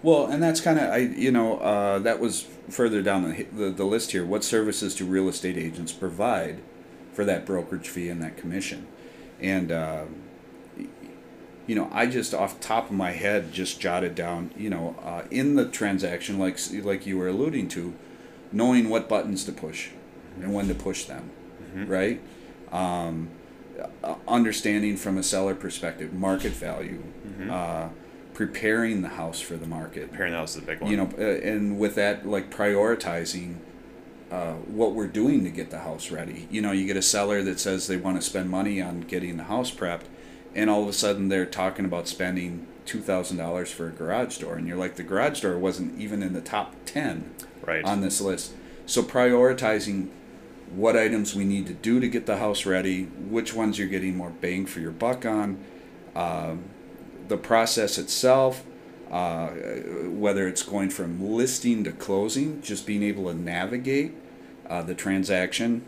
Well, 0.00 0.26
and 0.26 0.40
that's 0.40 0.60
kind 0.60 0.78
of 0.78 0.90
I 0.90 0.98
you 0.98 1.32
know 1.32 1.58
uh, 1.58 1.98
that 2.00 2.20
was 2.20 2.46
further 2.68 3.02
down 3.02 3.20
the, 3.28 3.42
the 3.52 3.70
the 3.70 3.84
list 3.84 4.12
here. 4.12 4.24
What 4.24 4.44
services 4.44 4.94
do 4.94 5.04
real 5.04 5.28
estate 5.28 5.56
agents 5.58 5.92
provide 5.92 6.60
for 7.14 7.24
that 7.24 7.44
brokerage 7.44 7.88
fee 7.88 8.08
and 8.08 8.22
that 8.22 8.36
commission? 8.36 8.86
And 9.40 9.72
uh, 9.72 10.04
you 11.68 11.74
know, 11.76 11.88
I 11.92 12.06
just 12.06 12.34
off 12.34 12.58
top 12.58 12.86
of 12.86 12.96
my 12.96 13.12
head 13.12 13.52
just 13.52 13.78
jotted 13.80 14.14
down, 14.16 14.50
you 14.56 14.70
know, 14.70 14.96
uh, 15.04 15.22
in 15.30 15.54
the 15.54 15.66
transaction, 15.66 16.38
like 16.40 16.58
like 16.82 17.06
you 17.06 17.16
were 17.18 17.28
alluding 17.28 17.68
to, 17.68 17.94
knowing 18.50 18.88
what 18.88 19.08
buttons 19.08 19.44
to 19.44 19.52
push 19.52 19.90
and 20.40 20.52
when 20.52 20.66
to 20.68 20.74
push 20.74 21.04
them, 21.04 21.30
right? 21.86 22.20
Um, 22.72 23.28
uh, 24.02 24.14
understanding 24.26 24.96
from 24.96 25.18
a 25.18 25.22
seller 25.22 25.54
perspective, 25.54 26.12
market 26.12 26.52
value, 26.52 27.02
uh, 27.48 27.88
preparing 28.34 29.02
the 29.02 29.08
house 29.10 29.40
for 29.40 29.56
the 29.56 29.66
market, 29.66 30.10
Preparing 30.10 30.32
the 30.32 30.38
house 30.38 30.56
is 30.56 30.62
a 30.62 30.66
big 30.66 30.80
one. 30.80 30.90
you 30.90 30.96
know, 30.96 31.10
uh, 31.18 31.22
and 31.22 31.78
with 31.78 31.94
that, 31.96 32.26
like 32.26 32.50
prioritizing 32.54 33.56
uh, 34.30 34.52
what 34.52 34.92
we're 34.94 35.06
doing 35.06 35.42
to 35.44 35.50
get 35.50 35.70
the 35.70 35.78
house 35.80 36.10
ready. 36.10 36.46
You 36.50 36.60
know, 36.60 36.72
you 36.72 36.86
get 36.86 36.96
a 36.96 37.02
seller 37.02 37.42
that 37.42 37.58
says 37.60 37.86
they 37.86 37.96
want 37.96 38.16
to 38.20 38.22
spend 38.22 38.50
money 38.50 38.80
on 38.80 39.00
getting 39.02 39.36
the 39.38 39.44
house 39.44 39.70
prepped, 39.70 40.04
and 40.54 40.70
all 40.70 40.82
of 40.82 40.88
a 40.88 40.92
sudden 40.92 41.28
they're 41.28 41.46
talking 41.46 41.84
about 41.84 42.08
spending 42.08 42.66
two 42.84 43.00
thousand 43.00 43.36
dollars 43.36 43.70
for 43.70 43.88
a 43.88 43.90
garage 43.90 44.38
door, 44.38 44.56
and 44.56 44.66
you're 44.66 44.76
like, 44.76 44.96
the 44.96 45.02
garage 45.02 45.40
door 45.40 45.58
wasn't 45.58 45.98
even 46.00 46.22
in 46.22 46.32
the 46.32 46.40
top 46.40 46.74
ten 46.86 47.34
right. 47.62 47.84
on 47.84 48.00
this 48.00 48.20
list. 48.20 48.52
So 48.86 49.02
prioritizing 49.02 50.08
what 50.74 50.96
items 50.96 51.34
we 51.34 51.44
need 51.44 51.66
to 51.66 51.74
do 51.74 52.00
to 52.00 52.08
get 52.08 52.26
the 52.26 52.38
house 52.38 52.66
ready, 52.66 53.04
which 53.04 53.54
ones 53.54 53.78
you're 53.78 53.88
getting 53.88 54.16
more 54.16 54.30
bang 54.30 54.66
for 54.66 54.80
your 54.80 54.90
buck 54.90 55.24
on, 55.24 55.62
um, 56.14 56.64
the 57.28 57.36
process 57.36 57.98
itself, 57.98 58.64
uh, 59.10 59.48
whether 60.08 60.46
it's 60.46 60.62
going 60.62 60.90
from 60.90 61.22
listing 61.22 61.84
to 61.84 61.92
closing, 61.92 62.60
just 62.60 62.86
being 62.86 63.02
able 63.02 63.24
to 63.24 63.34
navigate 63.34 64.14
uh, 64.68 64.82
the 64.82 64.94
transaction, 64.94 65.84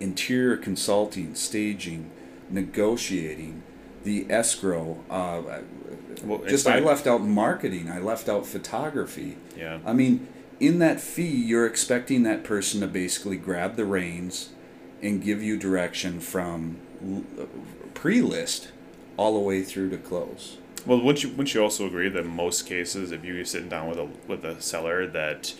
interior 0.00 0.56
consulting, 0.56 1.34
staging, 1.34 2.10
negotiating, 2.50 3.62
the 4.04 4.26
escrow. 4.30 4.98
Uh, 5.10 5.42
Well, 6.24 6.42
just 6.46 6.66
I 6.66 6.78
left 6.78 7.06
out 7.06 7.22
marketing. 7.22 7.90
I 7.90 7.98
left 7.98 8.28
out 8.28 8.46
photography. 8.46 9.36
Yeah. 9.56 9.78
I 9.84 9.92
mean, 9.92 10.28
in 10.60 10.78
that 10.78 11.00
fee, 11.00 11.36
you're 11.36 11.66
expecting 11.66 12.22
that 12.22 12.42
person 12.42 12.80
to 12.80 12.86
basically 12.86 13.36
grab 13.36 13.76
the 13.76 13.84
reins 13.84 14.50
and 15.02 15.22
give 15.22 15.42
you 15.42 15.58
direction 15.58 16.20
from 16.20 16.78
pre-list 17.94 18.68
all 19.16 19.34
the 19.34 19.40
way 19.40 19.62
through 19.62 19.90
to 19.90 19.98
close. 19.98 20.56
Well, 20.86 21.00
wouldn't 21.00 21.24
you 21.24 21.30
wouldn't 21.30 21.52
you 21.52 21.62
also 21.62 21.86
agree 21.86 22.08
that 22.08 22.24
most 22.26 22.66
cases, 22.66 23.10
if 23.12 23.24
you're 23.24 23.44
sitting 23.44 23.68
down 23.68 23.88
with 23.88 23.98
a 23.98 24.08
with 24.28 24.44
a 24.44 24.60
seller, 24.62 25.06
that 25.08 25.52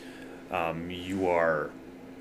um, 0.51 0.91
you 0.91 1.29
are 1.29 1.71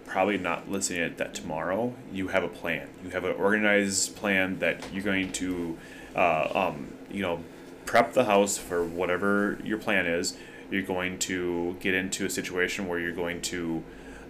probably 0.06 0.38
not 0.38 0.70
listening 0.70 1.02
at 1.02 1.18
that 1.18 1.34
tomorrow. 1.34 1.94
You 2.12 2.30
have 2.30 2.44
a 2.44 2.48
plan. 2.48 2.88
You 3.04 3.10
have 3.12 3.24
an 3.24 3.36
organized 3.36 4.16
plan 4.16 4.60
that 4.60 4.86
you're 4.94 5.04
going 5.04 5.32
to, 5.34 5.78
uh, 6.16 6.70
um, 6.70 6.94
you 7.12 7.22
know, 7.22 7.44
prep 7.86 8.14
the 8.14 8.26
house 8.26 8.58
for 8.58 8.84
whatever 8.84 9.60
your 9.64 9.78
plan 9.78 10.06
is. 10.06 10.38
You're 10.72 10.84
going 10.84 11.20
to 11.20 11.78
get 11.80 11.94
into 11.94 12.26
a 12.26 12.30
situation 12.30 12.88
where 12.88 13.00
you're 13.00 13.12
going 13.12 13.42
to, 13.42 13.84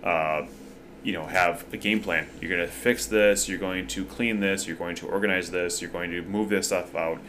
uh, 0.04 0.46
you 1.04 1.14
know, 1.14 1.26
have 1.26 1.66
a 1.74 1.78
game 1.78 2.02
plan. 2.02 2.28
You're 2.42 2.50
going 2.50 2.68
to 2.68 2.74
fix 2.74 3.06
this. 3.06 3.48
You're 3.48 3.60
going 3.60 3.88
to 3.88 4.06
clean 4.06 4.40
this. 4.40 4.68
You're 4.68 4.78
going 4.78 4.96
to 4.98 5.08
organize 5.08 5.52
this. 5.52 5.82
You're 5.82 5.92
going 5.92 6.12
to 6.12 6.22
move 6.24 6.50
this 6.50 6.68
stuff 6.68 6.96
out, 6.96 7.22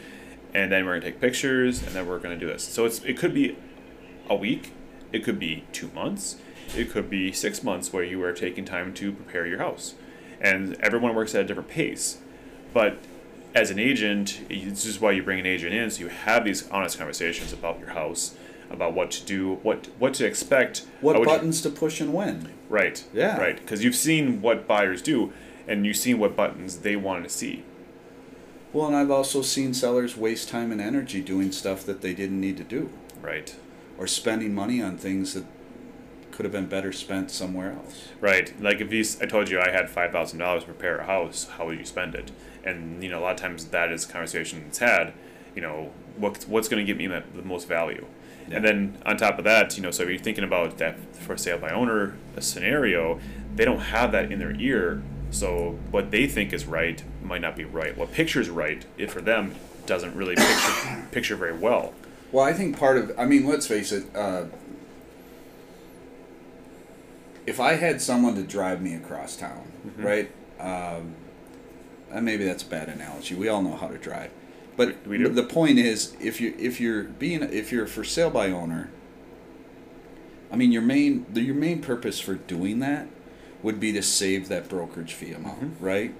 and 0.53 0.71
then 0.71 0.85
we're 0.85 0.99
going 0.99 1.01
to 1.01 1.11
take 1.11 1.21
pictures, 1.21 1.83
and 1.83 1.91
then 1.95 2.07
we're 2.07 2.19
going 2.19 2.37
to 2.37 2.39
do 2.39 2.51
this. 2.51 2.63
So 2.63 2.85
it's 2.85 3.03
it 3.03 3.17
could 3.17 3.33
be 3.33 3.55
a 4.29 4.35
week. 4.35 4.71
It 5.13 5.23
could 5.23 5.39
be 5.39 5.63
two 5.71 5.89
months. 5.95 6.37
It 6.75 6.91
could 6.91 7.09
be 7.09 7.31
six 7.31 7.63
months 7.63 7.91
where 7.93 8.03
you 8.03 8.21
are 8.23 8.33
taking 8.33 8.65
time 8.65 8.93
to 8.95 9.11
prepare 9.11 9.45
your 9.47 9.59
house, 9.59 9.95
and 10.41 10.75
everyone 10.81 11.15
works 11.15 11.33
at 11.35 11.41
a 11.41 11.45
different 11.45 11.69
pace. 11.69 12.17
But 12.73 12.97
as 13.55 13.71
an 13.71 13.79
agent, 13.79 14.41
this 14.49 14.85
is 14.85 14.99
why 14.99 15.11
you 15.11 15.23
bring 15.23 15.39
an 15.39 15.45
agent 15.45 15.73
in, 15.73 15.89
so 15.89 16.01
you 16.01 16.07
have 16.09 16.43
these 16.45 16.67
honest 16.69 16.97
conversations 16.97 17.53
about 17.53 17.79
your 17.79 17.89
house, 17.89 18.35
about 18.69 18.93
what 18.93 19.11
to 19.11 19.25
do, 19.25 19.55
what 19.63 19.87
what 19.97 20.13
to 20.15 20.25
expect. 20.25 20.85
What 21.01 21.15
would 21.17 21.21
you- 21.21 21.25
buttons 21.35 21.61
to 21.61 21.69
push 21.69 22.01
and 22.01 22.13
when? 22.13 22.49
Right. 22.69 23.03
Yeah. 23.13 23.37
Right. 23.39 23.55
Because 23.55 23.83
you've 23.83 23.95
seen 23.95 24.41
what 24.41 24.67
buyers 24.67 25.01
do, 25.01 25.31
and 25.67 25.85
you've 25.85 25.95
seen 25.97 26.19
what 26.19 26.35
buttons 26.35 26.77
they 26.79 26.95
want 26.97 27.23
to 27.23 27.29
see. 27.29 27.63
Well, 28.73 28.87
and 28.87 28.95
I've 28.95 29.09
also 29.09 29.41
seen 29.41 29.73
sellers 29.73 30.17
waste 30.17 30.49
time 30.49 30.71
and 30.73 30.81
energy 30.81 31.21
doing 31.21 31.51
stuff 31.53 31.85
that 31.85 32.01
they 32.01 32.13
didn't 32.13 32.41
need 32.41 32.57
to 32.57 32.63
do, 32.63 32.89
Right. 33.21 33.55
or 33.97 34.05
spending 34.05 34.53
money 34.53 34.81
on 34.81 34.97
things 34.97 35.33
that 35.33 35.45
could 36.37 36.45
have 36.45 36.53
been 36.53 36.67
better 36.67 36.93
spent 36.93 37.31
somewhere 37.31 37.71
else. 37.71 38.09
Right. 38.21 38.53
Like 38.61 38.79
if 38.79 38.93
you, 38.93 39.03
I 39.19 39.25
told 39.25 39.49
you 39.49 39.59
I 39.59 39.71
had 39.71 39.89
five 39.89 40.11
thousand 40.11 40.37
dollars 40.37 40.61
to 40.61 40.67
prepare 40.67 40.99
a 40.99 41.05
house, 41.05 41.47
how 41.57 41.65
would 41.65 41.79
you 41.79 41.85
spend 41.85 42.13
it? 42.13 42.29
And 42.63 43.03
you 43.03 43.09
know, 43.09 43.17
a 43.17 43.21
lot 43.21 43.31
of 43.31 43.41
times 43.41 43.65
that 43.65 43.91
is 43.91 44.05
a 44.05 44.07
conversation 44.07 44.61
that's 44.63 44.77
had. 44.77 45.13
You 45.55 45.63
know, 45.63 45.91
what 46.15 46.45
what's 46.47 46.67
going 46.67 46.85
to 46.85 46.85
give 46.85 46.97
me 46.97 47.07
the, 47.07 47.23
most 47.43 47.67
value? 47.67 48.05
And 48.51 48.63
then 48.63 48.99
on 49.03 49.17
top 49.17 49.39
of 49.39 49.45
that, 49.45 49.75
you 49.77 49.83
know, 49.83 49.89
so 49.89 50.03
if 50.03 50.09
you're 50.09 50.19
thinking 50.19 50.43
about 50.43 50.77
that 50.77 50.99
for 51.15 51.35
sale 51.37 51.57
by 51.57 51.71
owner 51.71 52.15
scenario, 52.39 53.19
they 53.55 53.65
don't 53.65 53.79
have 53.79 54.11
that 54.11 54.31
in 54.31 54.37
their 54.37 54.55
ear. 54.55 55.01
So 55.31 55.79
what 55.89 56.11
they 56.11 56.27
think 56.27 56.53
is 56.53 56.67
right 56.67 57.03
might 57.23 57.41
not 57.41 57.55
be 57.55 57.65
right. 57.65 57.97
What 57.97 58.11
picture's 58.11 58.49
right, 58.49 58.85
if 58.95 59.11
for 59.11 59.21
them, 59.21 59.55
doesn't 59.87 60.15
really 60.15 60.35
picture 60.35 61.07
picture 61.11 61.35
very 61.35 61.57
well. 61.57 61.95
Well, 62.31 62.45
I 62.45 62.53
think 62.53 62.77
part 62.77 62.97
of, 62.97 63.17
I 63.17 63.25
mean, 63.25 63.47
let's 63.47 63.67
face 63.67 63.91
it, 63.91 64.05
uh, 64.15 64.45
if 67.47 67.59
I 67.59 67.73
had 67.73 68.01
someone 68.01 68.35
to 68.35 68.43
drive 68.43 68.81
me 68.81 68.93
across 68.93 69.35
town, 69.35 69.71
Mm-hmm. 69.87 70.03
right? 70.03 70.31
Um, 70.59 71.15
and 72.11 72.25
maybe 72.25 72.43
that's 72.45 72.63
a 72.63 72.67
bad 72.67 72.89
analogy. 72.89 73.35
We 73.35 73.47
all 73.47 73.61
know 73.61 73.75
how 73.75 73.87
to 73.87 73.97
drive. 73.97 74.31
But 74.75 75.07
We- 75.07 75.17
we 75.17 75.29
the 75.29 75.43
point 75.43 75.79
is, 75.79 76.15
if 76.21 76.39
you 76.41 76.53
if 76.59 76.79
you're 76.79 77.03
being 77.03 77.41
if 77.43 77.71
you're 77.71 77.85
a 77.85 77.87
for 77.87 78.03
sale 78.03 78.29
by 78.29 78.51
owner, 78.51 78.89
I 80.51 80.55
mean 80.55 80.71
your 80.71 80.81
main 80.81 81.25
the, 81.33 81.41
your 81.41 81.55
main 81.55 81.81
purpose 81.81 82.19
for 82.19 82.35
doing 82.35 82.79
that 82.79 83.07
would 83.63 83.79
be 83.79 83.91
to 83.93 84.01
save 84.03 84.49
that 84.49 84.69
brokerage 84.69 85.13
fee 85.13 85.31
amount, 85.33 85.61
Mm-hmm. 85.61 85.85
right? 85.85 86.13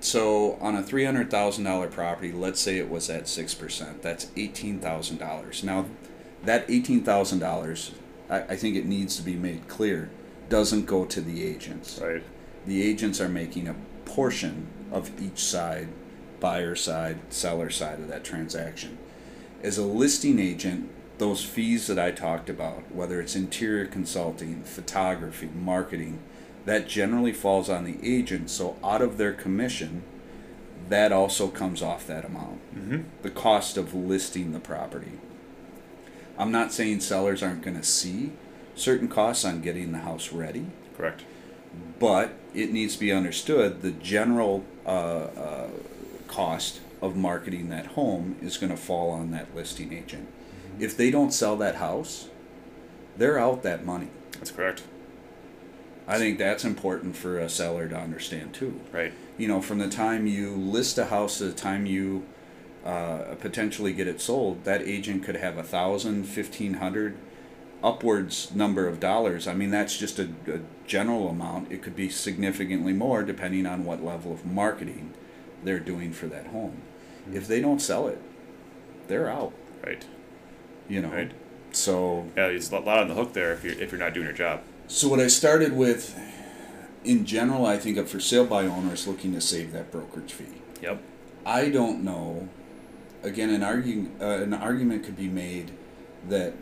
So 0.00 0.54
on 0.60 0.74
a 0.74 0.82
three 0.82 1.04
hundred 1.04 1.30
thousand 1.30 1.64
dollar 1.64 1.86
property, 1.88 2.32
let's 2.32 2.60
say 2.60 2.78
it 2.78 2.90
was 2.90 3.08
at 3.10 3.28
six 3.28 3.54
percent, 3.54 4.02
that's 4.02 4.26
eighteen 4.36 4.80
thousand 4.80 5.18
dollars. 5.18 5.62
Now, 5.64 5.86
that 6.44 6.64
eighteen 6.68 7.02
thousand 7.04 7.38
dollars, 7.38 7.92
I, 8.28 8.40
I 8.40 8.56
think 8.56 8.76
it 8.76 8.84
needs 8.86 9.16
to 9.16 9.22
be 9.22 9.34
made 9.36 9.68
clear, 9.68 10.10
doesn't 10.52 10.84
go 10.84 11.06
to 11.06 11.22
the 11.22 11.42
agents. 11.46 11.98
Right. 11.98 12.22
The 12.66 12.82
agents 12.82 13.22
are 13.22 13.28
making 13.28 13.68
a 13.68 13.76
portion 14.04 14.66
of 14.90 15.10
each 15.18 15.42
side, 15.42 15.88
buyer 16.40 16.76
side, 16.76 17.32
seller 17.32 17.70
side 17.70 18.00
of 18.00 18.08
that 18.08 18.22
transaction. 18.22 18.98
As 19.62 19.78
a 19.78 19.86
listing 19.86 20.38
agent, 20.38 20.90
those 21.16 21.42
fees 21.42 21.86
that 21.86 21.98
I 21.98 22.10
talked 22.10 22.50
about, 22.50 22.94
whether 22.94 23.18
it's 23.18 23.34
interior 23.34 23.86
consulting, 23.86 24.62
photography, 24.64 25.48
marketing, 25.54 26.18
that 26.66 26.86
generally 26.86 27.32
falls 27.32 27.70
on 27.70 27.84
the 27.84 27.96
agent. 28.02 28.50
So 28.50 28.76
out 28.84 29.00
of 29.00 29.16
their 29.16 29.32
commission, 29.32 30.02
that 30.90 31.12
also 31.12 31.48
comes 31.48 31.80
off 31.80 32.06
that 32.08 32.26
amount. 32.26 32.60
Mm-hmm. 32.76 33.00
The 33.22 33.30
cost 33.30 33.78
of 33.78 33.94
listing 33.94 34.52
the 34.52 34.60
property. 34.60 35.18
I'm 36.36 36.52
not 36.52 36.74
saying 36.74 37.00
sellers 37.00 37.42
aren't 37.42 37.62
going 37.62 37.78
to 37.78 37.82
see 37.82 38.32
certain 38.74 39.08
costs 39.08 39.44
on 39.44 39.60
getting 39.60 39.92
the 39.92 39.98
house 39.98 40.32
ready 40.32 40.66
Correct. 40.96 41.22
but 41.98 42.32
it 42.54 42.72
needs 42.72 42.94
to 42.94 43.00
be 43.00 43.12
understood 43.12 43.82
the 43.82 43.90
general 43.90 44.64
uh, 44.86 44.88
uh, 44.88 45.68
cost 46.28 46.80
of 47.00 47.16
marketing 47.16 47.68
that 47.70 47.86
home 47.88 48.36
is 48.40 48.56
going 48.56 48.70
to 48.70 48.76
fall 48.76 49.10
on 49.10 49.30
that 49.32 49.54
listing 49.54 49.92
agent. 49.92 50.28
If 50.78 50.96
they 50.96 51.10
don't 51.10 51.32
sell 51.32 51.56
that 51.56 51.76
house, 51.76 52.28
they're 53.16 53.38
out 53.38 53.62
that 53.62 53.84
money. 53.84 54.08
That's 54.32 54.50
correct. 54.50 54.82
I 56.06 56.18
think 56.18 56.38
that's 56.38 56.64
important 56.64 57.16
for 57.16 57.38
a 57.38 57.48
seller 57.48 57.88
to 57.88 57.96
understand 57.96 58.54
too. 58.54 58.80
Right. 58.92 59.12
You 59.38 59.48
know, 59.48 59.60
from 59.60 59.78
the 59.78 59.88
time 59.88 60.26
you 60.26 60.50
list 60.52 60.98
a 60.98 61.06
house 61.06 61.38
to 61.38 61.44
the 61.44 61.52
time 61.52 61.86
you 61.86 62.24
uh, 62.84 63.34
potentially 63.40 63.92
get 63.92 64.08
it 64.08 64.20
sold, 64.20 64.64
that 64.64 64.82
agent 64.82 65.22
could 65.24 65.36
have 65.36 65.58
a 65.58 65.62
thousand, 65.62 66.24
fifteen 66.24 66.74
hundred, 66.74 67.16
upwards 67.82 68.54
number 68.54 68.86
of 68.86 69.00
dollars. 69.00 69.46
I 69.46 69.54
mean, 69.54 69.70
that's 69.70 69.98
just 69.98 70.18
a, 70.18 70.28
a 70.46 70.60
general 70.86 71.28
amount. 71.28 71.72
It 71.72 71.82
could 71.82 71.96
be 71.96 72.08
significantly 72.08 72.92
more 72.92 73.22
depending 73.22 73.66
on 73.66 73.84
what 73.84 74.04
level 74.04 74.32
of 74.32 74.46
marketing 74.46 75.14
they're 75.64 75.80
doing 75.80 76.12
for 76.12 76.26
that 76.26 76.48
home. 76.48 76.82
If 77.32 77.46
they 77.46 77.60
don't 77.60 77.80
sell 77.80 78.08
it, 78.08 78.20
they're 79.08 79.28
out. 79.28 79.52
Right. 79.84 80.04
You 80.88 81.02
know. 81.02 81.10
Right. 81.10 81.32
So 81.72 82.26
Yeah, 82.36 82.48
there's 82.48 82.70
a 82.70 82.78
lot 82.78 82.98
on 82.98 83.08
the 83.08 83.14
hook 83.14 83.32
there 83.32 83.52
if 83.52 83.64
you're 83.64 83.74
if 83.74 83.90
you're 83.90 84.00
not 84.00 84.14
doing 84.14 84.26
your 84.26 84.34
job. 84.34 84.62
So 84.88 85.08
what 85.08 85.20
I 85.20 85.28
started 85.28 85.74
with, 85.74 86.18
in 87.04 87.24
general, 87.24 87.64
I 87.64 87.78
think 87.78 87.96
of 87.96 88.10
for 88.10 88.20
sale 88.20 88.44
by 88.44 88.66
owners 88.66 89.06
looking 89.06 89.32
to 89.32 89.40
save 89.40 89.72
that 89.72 89.90
brokerage 89.90 90.32
fee. 90.32 90.60
Yep. 90.82 91.00
I 91.46 91.70
don't 91.70 92.04
know. 92.04 92.48
Again, 93.22 93.50
an 93.50 93.62
argue, 93.62 94.10
uh, 94.20 94.42
an 94.42 94.52
argument 94.52 95.04
could 95.04 95.16
be 95.16 95.28
made 95.28 95.72
that 96.28 96.54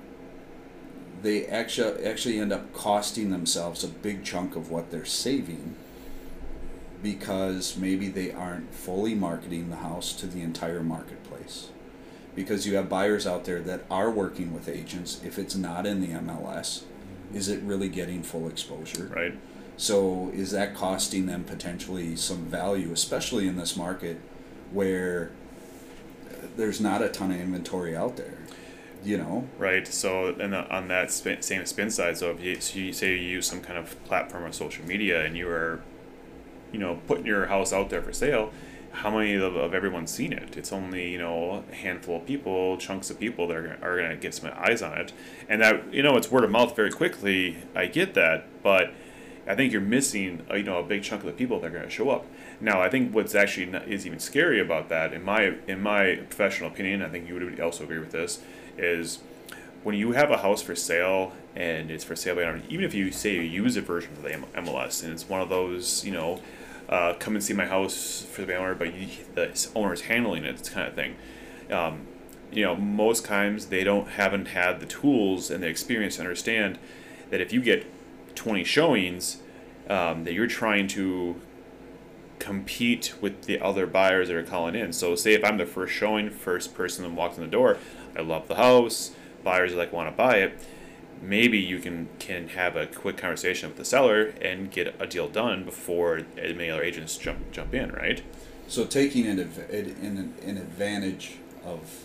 they 1.23 1.47
actually 1.47 2.05
actually 2.05 2.39
end 2.39 2.53
up 2.53 2.73
costing 2.73 3.31
themselves 3.31 3.85
a 3.85 3.89
big 3.89 4.25
chunk 4.25 4.57
of 4.57 4.71
what 4.71 4.91
they're 4.91 5.05
saving 5.05 5.77
because 7.03 7.77
maybe 7.77 8.09
they 8.09 8.31
aren't 8.33 8.75
fully 8.75 9.15
marketing 9.15 9.71
the 9.71 9.77
house 9.77 10.13
to 10.15 10.27
the 10.27 10.43
entire 10.43 10.83
marketplace. 10.83 11.71
Because 12.35 12.67
you 12.67 12.77
have 12.77 12.89
buyers 12.89 13.27
out 13.27 13.45
there 13.45 13.61
that 13.61 13.85
are 13.91 14.11
working 14.11 14.55
with 14.55 14.69
agents. 14.69 15.21
If 15.25 15.39
it's 15.39 15.57
not 15.57 15.87
in 15.87 16.01
the 16.01 16.09
MLS, 16.09 16.83
is 17.35 17.49
it 17.49 17.63
really 17.63 17.89
getting 17.89 18.23
full 18.23 18.49
exposure? 18.49 19.11
Right. 19.15 19.35
So 19.77 20.31
is 20.35 20.51
that 20.51 20.75
costing 20.75 21.27
them 21.27 21.45
potentially 21.45 22.17
some 22.17 22.45
value, 22.45 22.93
especially 22.93 23.49
in 23.49 23.57
this 23.57 23.77
market 23.77 24.21
where 24.73 25.33
there's 26.57 26.81
not 26.81 27.03
a 27.03 27.09
ton 27.09 27.31
of 27.31 27.41
inventory 27.41 27.97
out 27.97 28.17
there? 28.17 28.39
You 29.03 29.19
know, 29.19 29.49
Right. 29.59 29.87
So, 29.87 30.35
and 30.39 30.55
on 30.55 30.89
that 30.89 31.11
spin, 31.11 31.43
same 31.43 31.65
spin 31.67 31.91
side, 31.91 32.19
so 32.19 32.31
if 32.31 32.43
you, 32.43 32.61
so 32.61 32.79
you 32.79 32.93
say 32.93 33.13
you 33.13 33.29
use 33.29 33.47
some 33.47 33.61
kind 33.61 33.79
of 33.79 34.03
platform 34.05 34.45
or 34.45 34.53
social 34.53 34.85
media 34.85 35.25
and 35.25 35.37
you 35.37 35.49
are, 35.49 35.81
you 36.73 36.79
know, 36.79 37.01
putting 37.07 37.27
your 37.27 37.47
house 37.47 37.73
out 37.73 37.91
there 37.91 38.03
for 38.03 38.13
sale, 38.13 38.53
how 38.93 39.11
many 39.11 39.35
of, 39.35 39.57
of 39.57 39.73
everyone's 39.75 40.11
seen 40.11 40.33
it? 40.33 40.57
It's 40.57 40.73
only 40.73 41.11
you 41.11 41.19
know 41.19 41.65
a 41.71 41.75
handful 41.75 42.17
of 42.17 42.27
people, 42.27 42.77
chunks 42.77 43.11
of 43.11 43.19
people 43.19 43.47
that 43.49 43.57
are 43.57 43.79
are 43.83 43.97
going 43.99 44.11
to 44.11 44.17
get 44.17 44.35
some 44.35 44.51
eyes 44.55 44.83
on 44.83 44.99
it, 44.99 45.13
and 45.49 45.61
that 45.63 45.93
you 45.93 46.03
know 46.03 46.17
it's 46.17 46.31
word 46.31 46.45
of 46.45 46.51
mouth 46.51 46.75
very 46.75 46.91
quickly. 46.91 47.59
I 47.75 47.87
get 47.87 48.15
that, 48.15 48.63
but 48.63 48.93
I 49.47 49.55
think 49.55 49.73
you're 49.73 49.81
missing 49.81 50.45
uh, 50.51 50.57
you 50.57 50.65
know 50.65 50.79
a 50.79 50.83
big 50.83 51.03
chunk 51.03 51.23
of 51.23 51.27
the 51.27 51.33
people 51.33 51.61
that 51.61 51.69
are 51.69 51.71
going 51.71 51.85
to 51.85 51.91
show 51.91 52.11
up. 52.11 52.27
Now, 52.61 52.83
I 52.83 52.91
think 52.91 53.15
what's 53.15 53.35
actually 53.35 53.67
not, 53.67 53.89
is 53.89 54.07
even 54.07 54.19
scary 54.19 54.61
about 54.61 54.89
that, 54.91 55.13
in 55.13 55.25
my 55.25 55.55
in 55.67 55.81
my 55.81 56.17
professional 56.29 56.71
opinion, 56.71 57.03
I 57.03 57.09
think 57.09 57.29
you 57.29 57.35
would 57.35 57.61
also 57.61 57.85
agree 57.85 57.99
with 57.99 58.13
this, 58.13 58.41
is 58.81 59.21
when 59.83 59.95
you 59.95 60.13
have 60.13 60.31
a 60.31 60.39
house 60.39 60.63
for 60.63 60.75
sale 60.75 61.33
and 61.55 61.91
it's 61.91 62.05
for 62.05 62.17
sale 62.17 62.37
by 62.37 62.43
owner, 62.43 62.63
even 62.69 62.85
if 62.85 62.95
you 62.95 63.11
say 63.11 63.35
you 63.35 63.41
use 63.43 63.77
a 63.77 63.81
version 63.81 64.13
of 64.13 64.23
the 64.23 64.31
MLS 64.31 65.03
and 65.03 65.13
it's 65.13 65.29
one 65.29 65.41
of 65.41 65.49
those 65.49 66.05
you 66.05 66.13
know 66.13 66.41
uh, 66.89 67.15
come 67.19 67.35
and 67.35 67.45
see 67.45 67.55
my 67.55 67.67
house 67.67 68.27
for 68.31 68.45
the 68.45 68.57
owner, 68.57 68.75
but 68.75 68.95
you, 68.95 69.09
the 69.35 69.69
owner's 69.77 70.03
handling 70.03 70.45
it, 70.45 70.69
kind 70.73 70.89
of 70.89 70.95
thing. 70.95 71.15
Um, 71.71 72.07
you 72.51 72.65
know, 72.65 72.75
most 72.75 73.25
times 73.25 73.67
they 73.67 73.85
don't 73.85 74.09
haven't 74.09 74.49
had 74.49 74.81
the 74.81 74.87
tools 74.87 75.51
and 75.51 75.63
the 75.63 75.69
experience 75.69 76.17
to 76.17 76.23
understand 76.23 76.79
that 77.31 77.41
if 77.41 77.53
you 77.53 77.63
get 77.63 77.87
20 78.35 78.65
showings, 78.65 79.41
um, 79.89 80.25
that 80.25 80.35
you're 80.35 80.49
trying 80.49 80.89
to 80.89 81.41
compete 82.41 83.15
with 83.21 83.43
the 83.43 83.61
other 83.61 83.87
buyers 83.87 84.29
that 84.29 84.37
are 84.37 84.43
calling 84.43 84.75
in. 84.75 84.93
So, 84.93 85.15
say 85.15 85.35
if 85.35 85.45
I'm 85.45 85.59
the 85.59 85.67
first 85.67 85.93
showing, 85.93 86.31
first 86.31 86.75
person 86.75 87.05
that 87.05 87.13
walks 87.13 87.37
in 87.37 87.45
the 87.45 87.51
door, 87.51 87.77
I 88.17 88.23
love 88.23 88.49
the 88.49 88.57
house, 88.57 89.13
buyers 89.45 89.75
like 89.75 89.93
want 89.93 90.09
to 90.11 90.17
buy 90.17 90.37
it. 90.39 90.59
Maybe 91.23 91.59
you 91.59 91.79
can 91.81 92.09
can 92.19 92.49
have 92.49 92.77
a 92.77 92.87
quick 92.87 93.17
conversation 93.19 93.69
with 93.69 93.77
the 93.79 93.85
seller 93.85 94.33
and 94.41 94.71
get 94.71 94.95
a 94.99 95.07
deal 95.07 95.29
done 95.29 95.65
before 95.65 96.23
many 96.37 96.71
other 96.71 96.83
agents 96.83 97.17
jump 97.19 97.51
jump 97.53 97.75
in, 97.75 97.93
right? 97.93 98.23
so 98.69 98.85
taking 98.85 99.27
an, 99.27 99.41
an, 99.41 100.33
an 100.47 100.57
advantage 100.57 101.33
of 101.65 102.05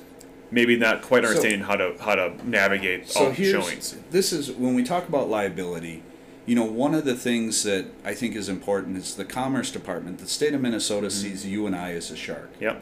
Maybe 0.50 0.76
not 0.76 1.02
quite 1.04 1.24
So- 1.24 1.30
understanding 1.30 1.62
how 1.62 1.76
to 1.76 1.96
how 2.00 2.16
to 2.16 2.34
navigate 2.48 3.08
so 3.08 3.26
all 3.26 3.32
here's 3.32 3.52
showings. 3.52 3.96
this 4.12 4.34
is 4.34 4.52
when 4.52 4.74
we 4.74 4.84
talk 4.84 5.08
about 5.08 5.30
liability 5.30 6.02
you 6.48 6.56
know 6.56 6.64
one 6.66 6.96
of 6.96 7.06
the 7.06 7.16
things 7.16 7.62
that 7.64 7.86
i 8.04 8.14
think 8.16 8.36
is 8.36 8.48
important 8.50 8.98
is 8.98 9.16
the 9.16 9.26
commerce 9.26 9.72
department 9.72 10.18
the 10.20 10.28
state 10.28 10.54
of 10.56 10.62
minnesota 10.62 11.08
Mm-hmm. 11.08 11.22
sees 11.30 11.46
you 11.46 11.66
and 11.68 11.76
i 11.76 11.92
as 11.94 12.10
a 12.12 12.16
shark 12.16 12.52
Yep. 12.60 12.82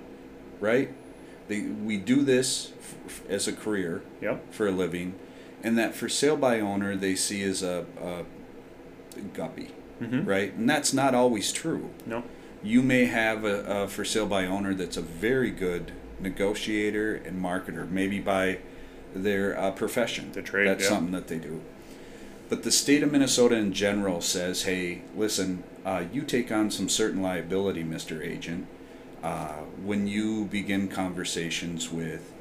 right 0.61 0.93
they, 1.47 1.62
we 1.62 1.97
do 1.97 2.21
this 2.23 2.71
f- 3.08 3.21
as 3.29 3.47
a 3.47 3.53
career 3.53 4.01
Yep. 4.21 4.53
for 4.53 4.67
a 4.67 4.71
living 4.71 5.15
and 5.63 5.77
that 5.77 5.95
for 5.95 6.10
sale 6.10 6.38
by 6.38 6.60
owner 6.60 6.95
they 6.95 7.15
see 7.15 7.43
as 7.43 7.62
a, 7.63 7.86
a 8.01 9.21
guppy 9.34 9.69
Mm-hmm. 10.01 10.25
right 10.25 10.53
and 10.56 10.67
that's 10.69 10.91
not 10.91 11.13
always 11.13 11.51
true 11.53 11.91
No. 12.06 12.23
you 12.63 12.82
may 12.82 13.06
have 13.06 13.45
a, 13.45 13.84
a 13.84 13.88
for 13.88 14.03
sale 14.03 14.25
by 14.25 14.45
owner 14.45 14.73
that's 14.73 14.97
a 14.97 15.01
very 15.01 15.51
good 15.51 15.91
negotiator 16.19 17.15
and 17.15 17.41
marketer, 17.41 17.89
maybe 17.89 18.19
by 18.19 18.58
their 19.13 19.58
uh, 19.60 19.71
profession. 19.71 20.32
The 20.32 20.41
trade, 20.41 20.67
That's 20.67 20.84
yeah. 20.84 20.89
something 20.89 21.12
that 21.12 21.27
they 21.27 21.38
do. 21.38 21.62
But 22.49 22.63
the 22.63 22.71
state 22.71 23.03
of 23.03 23.12
Minnesota 23.12 23.56
in 23.56 23.73
general 23.73 24.21
says, 24.21 24.63
hey, 24.63 25.01
listen, 25.15 25.63
uh, 25.86 26.03
you 26.12 26.21
take 26.23 26.51
on 26.51 26.71
some 26.71 26.89
certain 26.89 27.21
liability, 27.21 27.84
Mr. 27.84 28.21
Agent, 28.25 28.67
uh, 29.23 29.62
when 29.83 30.05
you 30.05 30.45
begin 30.45 30.88
conversations 30.88 31.89
with 31.89 32.33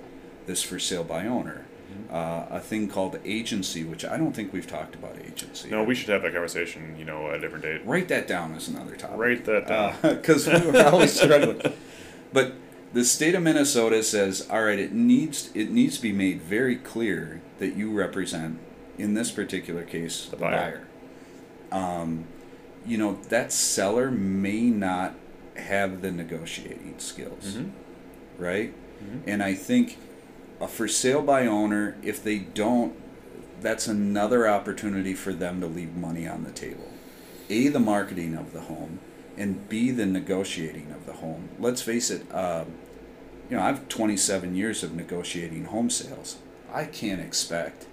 this 0.47 0.62
for 0.62 0.79
sale 0.79 1.05
by 1.05 1.27
owner. 1.27 1.64
Mm-hmm. 1.92 2.14
Uh, 2.14 2.57
a 2.57 2.61
thing 2.61 2.88
called 2.88 3.18
agency, 3.25 3.85
which 3.85 4.05
I 4.05 4.16
don't 4.16 4.33
think 4.33 4.53
we've 4.53 4.66
talked 4.66 4.95
about 4.95 5.16
agency. 5.25 5.71
No, 5.71 5.85
we 5.85 5.95
should 5.95 6.09
have 6.09 6.23
that 6.23 6.33
conversation, 6.33 6.97
you 6.99 7.05
know, 7.05 7.29
at 7.29 7.37
a 7.37 7.40
different 7.40 7.64
date. 7.64 7.87
Write 7.87 8.09
that 8.09 8.27
down 8.27 8.55
as 8.55 8.68
another 8.68 8.97
topic. 8.97 9.16
Write 9.16 9.45
that 9.45 9.68
down. 9.68 9.95
because 10.03 10.47
we 10.47 10.71
were 10.71 10.85
always 10.87 11.12
struggling. 11.12 11.61
But 12.33 12.55
the 12.92 13.05
state 13.05 13.35
of 13.35 13.42
Minnesota 13.42 14.03
says, 14.03 14.49
all 14.51 14.64
right, 14.64 14.79
it 14.79 14.92
needs 14.92 15.51
it 15.55 15.71
needs 15.71 15.97
to 15.97 16.03
be 16.03 16.12
made 16.12 16.42
very 16.42 16.77
clear 16.77 17.42
that 17.59 17.77
you 17.77 17.92
represent, 17.92 18.59
in 18.99 19.14
this 19.14 19.31
particular 19.31 19.83
case, 19.83 20.27
the, 20.27 20.37
buyer. 20.37 20.87
buyer. 21.71 21.81
Um, 21.81 22.25
you 22.85 22.99
know 22.99 23.18
that 23.29 23.53
seller 23.53 24.11
may 24.11 24.62
not 24.62 25.14
have 25.57 26.03
the 26.03 26.11
negotiating 26.11 26.95
skills, 26.99 27.57
Mhm. 27.57 27.71
right? 28.38 28.73
Mhm. 29.03 29.21
And 29.27 29.43
I 29.43 29.55
think 29.55 29.99
a 30.61 30.69
for 30.69 30.88
sale 30.88 31.23
by 31.23 31.47
owner, 31.47 31.97
if 32.03 32.23
they 32.23 32.38
don't, 32.38 32.95
that's 33.61 33.87
another 33.87 34.49
opportunity 34.49 35.15
for 35.15 35.33
them 35.33 35.61
to 35.61 35.67
leave 35.67 35.95
money 35.97 36.27
on 36.27 36.45
the 36.45 36.51
table. 36.51 36.88
A, 37.51 37.69
the 37.69 37.81
marketing 37.81 38.35
of 38.35 38.53
the 38.53 38.61
home, 38.62 38.99
and 39.37 39.69
B, 39.69 39.91
the 39.91 40.07
negotiating 40.07 40.93
of 40.95 41.07
the 41.07 41.15
home. 41.15 41.49
Let's 41.59 41.83
face 41.83 42.11
it, 42.11 42.23
um, 42.35 42.67
you 43.51 43.57
know, 43.57 43.62
I've 43.62 43.88
27 43.88 44.55
years 44.55 44.83
of 44.83 44.95
negotiating 44.95 45.67
home 45.67 45.91
sales. 45.91 46.37
I 46.73 46.85
can't 46.85 47.21
expect 47.21 47.87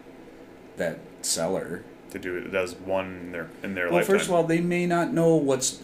that 0.77 0.99
seller. 1.21 1.83
To 2.11 2.19
do 2.19 2.37
it 2.37 2.53
as 2.55 2.73
one 2.75 3.19
in 3.25 3.31
their 3.33 3.47
in 3.61 3.75
their 3.75 3.85
Well, 3.87 3.95
lifetime. 3.97 4.15
first 4.15 4.27
of 4.29 4.33
all, 4.33 4.43
they 4.43 4.61
may 4.61 4.85
not 4.87 5.13
know 5.13 5.35
what's 5.35 5.79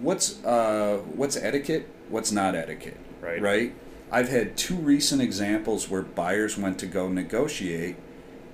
what's 0.00 0.42
uh, 0.44 0.98
what's 1.14 1.36
etiquette, 1.36 1.88
what's 2.08 2.32
not 2.32 2.54
etiquette. 2.54 2.98
Right. 3.20 3.40
Right. 3.40 3.74
I've 4.12 4.28
had 4.28 4.56
two 4.56 4.74
recent 4.74 5.22
examples 5.22 5.88
where 5.88 6.02
buyers 6.02 6.58
went 6.58 6.78
to 6.80 6.86
go 6.86 7.08
negotiate, 7.08 7.96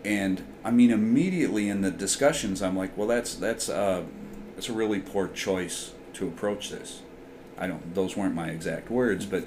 and 0.05 0.45
I 0.65 0.71
mean 0.71 0.91
immediately 0.91 1.69
in 1.69 1.81
the 1.81 1.91
discussions, 1.91 2.61
I'm 2.63 2.77
like, 2.77 2.97
well, 2.97 3.09
that's 3.09 3.35
that's 3.35 3.69
uh, 3.69 4.03
that's 4.55 4.69
a 4.69 4.73
really 4.73 5.01
poor 5.01 5.29
choice 5.29 5.93
to 6.15 6.27
approach 6.27 6.71
this. 6.71 7.03
I 7.57 7.67
don't; 7.67 7.95
those 7.95 8.17
weren't 8.17 8.35
my 8.35 8.49
exact 8.49 8.91
words, 8.91 9.25
but 9.25 9.45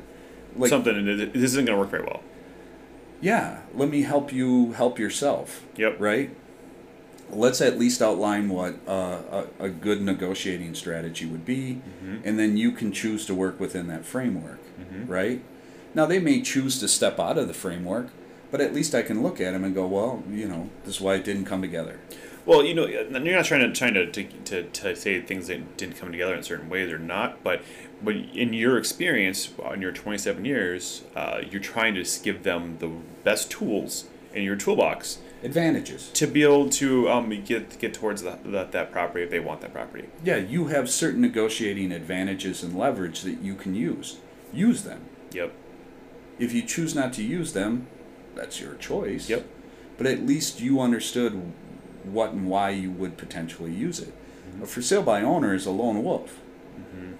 like, 0.55 0.69
something 0.69 1.05
this 1.05 1.29
isn't 1.35 1.65
going 1.65 1.75
to 1.77 1.79
work 1.79 1.91
very 1.91 2.03
well. 2.03 2.23
yeah, 3.21 3.61
let 3.75 3.89
me 3.89 4.01
help 4.01 4.33
you 4.33 4.71
help 4.71 4.97
yourself. 4.97 5.63
Yep. 5.75 5.99
Right. 5.99 6.35
Let's 7.31 7.61
at 7.61 7.77
least 7.77 8.01
outline 8.01 8.49
what 8.49 8.75
uh, 8.87 9.43
a, 9.59 9.65
a 9.65 9.69
good 9.69 10.01
negotiating 10.01 10.73
strategy 10.75 11.25
would 11.25 11.45
be, 11.45 11.81
Mhm. 12.03 12.21
and 12.23 12.39
then 12.39 12.57
you 12.57 12.71
can 12.71 12.91
choose 12.91 13.25
to 13.27 13.35
work 13.35 13.59
within 13.59 13.87
that 13.87 14.05
framework. 14.05 14.59
Mhm. 14.79 15.07
Right. 15.07 15.41
Now 15.93 16.05
they 16.05 16.19
may 16.19 16.41
choose 16.41 16.79
to 16.79 16.87
step 16.87 17.19
out 17.19 17.37
of 17.37 17.47
the 17.47 17.53
framework, 17.53 18.07
but 18.51 18.61
at 18.61 18.73
least 18.73 18.95
I 18.95 19.01
can 19.03 19.21
look 19.21 19.39
at 19.39 19.53
them 19.53 19.63
and 19.63 19.73
go, 19.75 19.85
well, 19.87 20.23
you 20.31 20.47
know, 20.47 20.69
this 20.85 20.95
is 20.95 21.01
why 21.01 21.15
it 21.15 21.23
didn't 21.23 21.45
come 21.45 21.61
together. 21.61 21.99
Well, 22.45 22.63
you 22.65 22.73
know, 22.73 22.87
you're 22.87 23.03
not 23.09 23.45
trying 23.45 23.61
to 23.61 23.71
trying 23.71 23.93
to, 23.93 24.09
to, 24.11 24.23
to, 24.45 24.63
to 24.63 24.95
say 24.95 25.21
things 25.21 25.47
that 25.47 25.77
didn't 25.77 25.97
come 25.97 26.11
together 26.11 26.33
in 26.33 26.41
certain 26.41 26.67
ways 26.69 26.91
or 26.91 26.97
not, 26.97 27.43
but 27.43 27.61
but 28.01 28.15
in 28.15 28.53
your 28.53 28.77
experience, 28.77 29.49
in 29.73 29.81
your 29.81 29.91
27 29.91 30.45
years, 30.45 31.03
uh, 31.17 31.41
you're 31.51 31.61
trying 31.61 31.95
to 31.95 32.05
give 32.23 32.43
them 32.43 32.77
the 32.79 32.89
best 33.23 33.51
tools 33.51 34.05
in 34.33 34.41
your 34.43 34.55
toolbox 34.55 35.17
Advantages. 35.43 36.09
to 36.13 36.27
be 36.27 36.43
able 36.43 36.69
to 36.69 37.09
um, 37.09 37.29
get 37.43 37.79
get 37.79 37.93
towards 37.93 38.23
the, 38.23 38.37
that 38.45 38.71
that 38.71 38.91
property 38.91 39.23
if 39.23 39.29
they 39.29 39.39
want 39.39 39.61
that 39.61 39.73
property. 39.73 40.09
Yeah, 40.23 40.37
you 40.37 40.67
have 40.67 40.89
certain 40.89 41.21
negotiating 41.21 41.91
advantages 41.91 42.63
and 42.63 42.77
leverage 42.77 43.21
that 43.21 43.41
you 43.41 43.55
can 43.55 43.75
use. 43.75 44.17
Use 44.53 44.83
them. 44.83 45.05
Yep. 45.31 45.53
If 46.39 46.53
you 46.53 46.61
choose 46.63 46.95
not 46.95 47.13
to 47.13 47.23
use 47.23 47.53
them, 47.53 47.87
that's 48.35 48.59
your 48.59 48.75
choice. 48.75 49.29
Yep. 49.29 49.47
But 49.97 50.07
at 50.07 50.25
least 50.25 50.59
you 50.61 50.79
understood 50.79 51.53
what 52.03 52.31
and 52.31 52.49
why 52.49 52.71
you 52.71 52.91
would 52.91 53.17
potentially 53.17 53.71
use 53.71 53.99
it. 53.99 54.13
A 54.61 54.65
for 54.65 54.81
sale 54.81 55.03
by 55.03 55.21
owner 55.21 55.53
is 55.53 55.65
a 55.65 55.71
lone 55.71 56.03
wolf. 56.03 56.39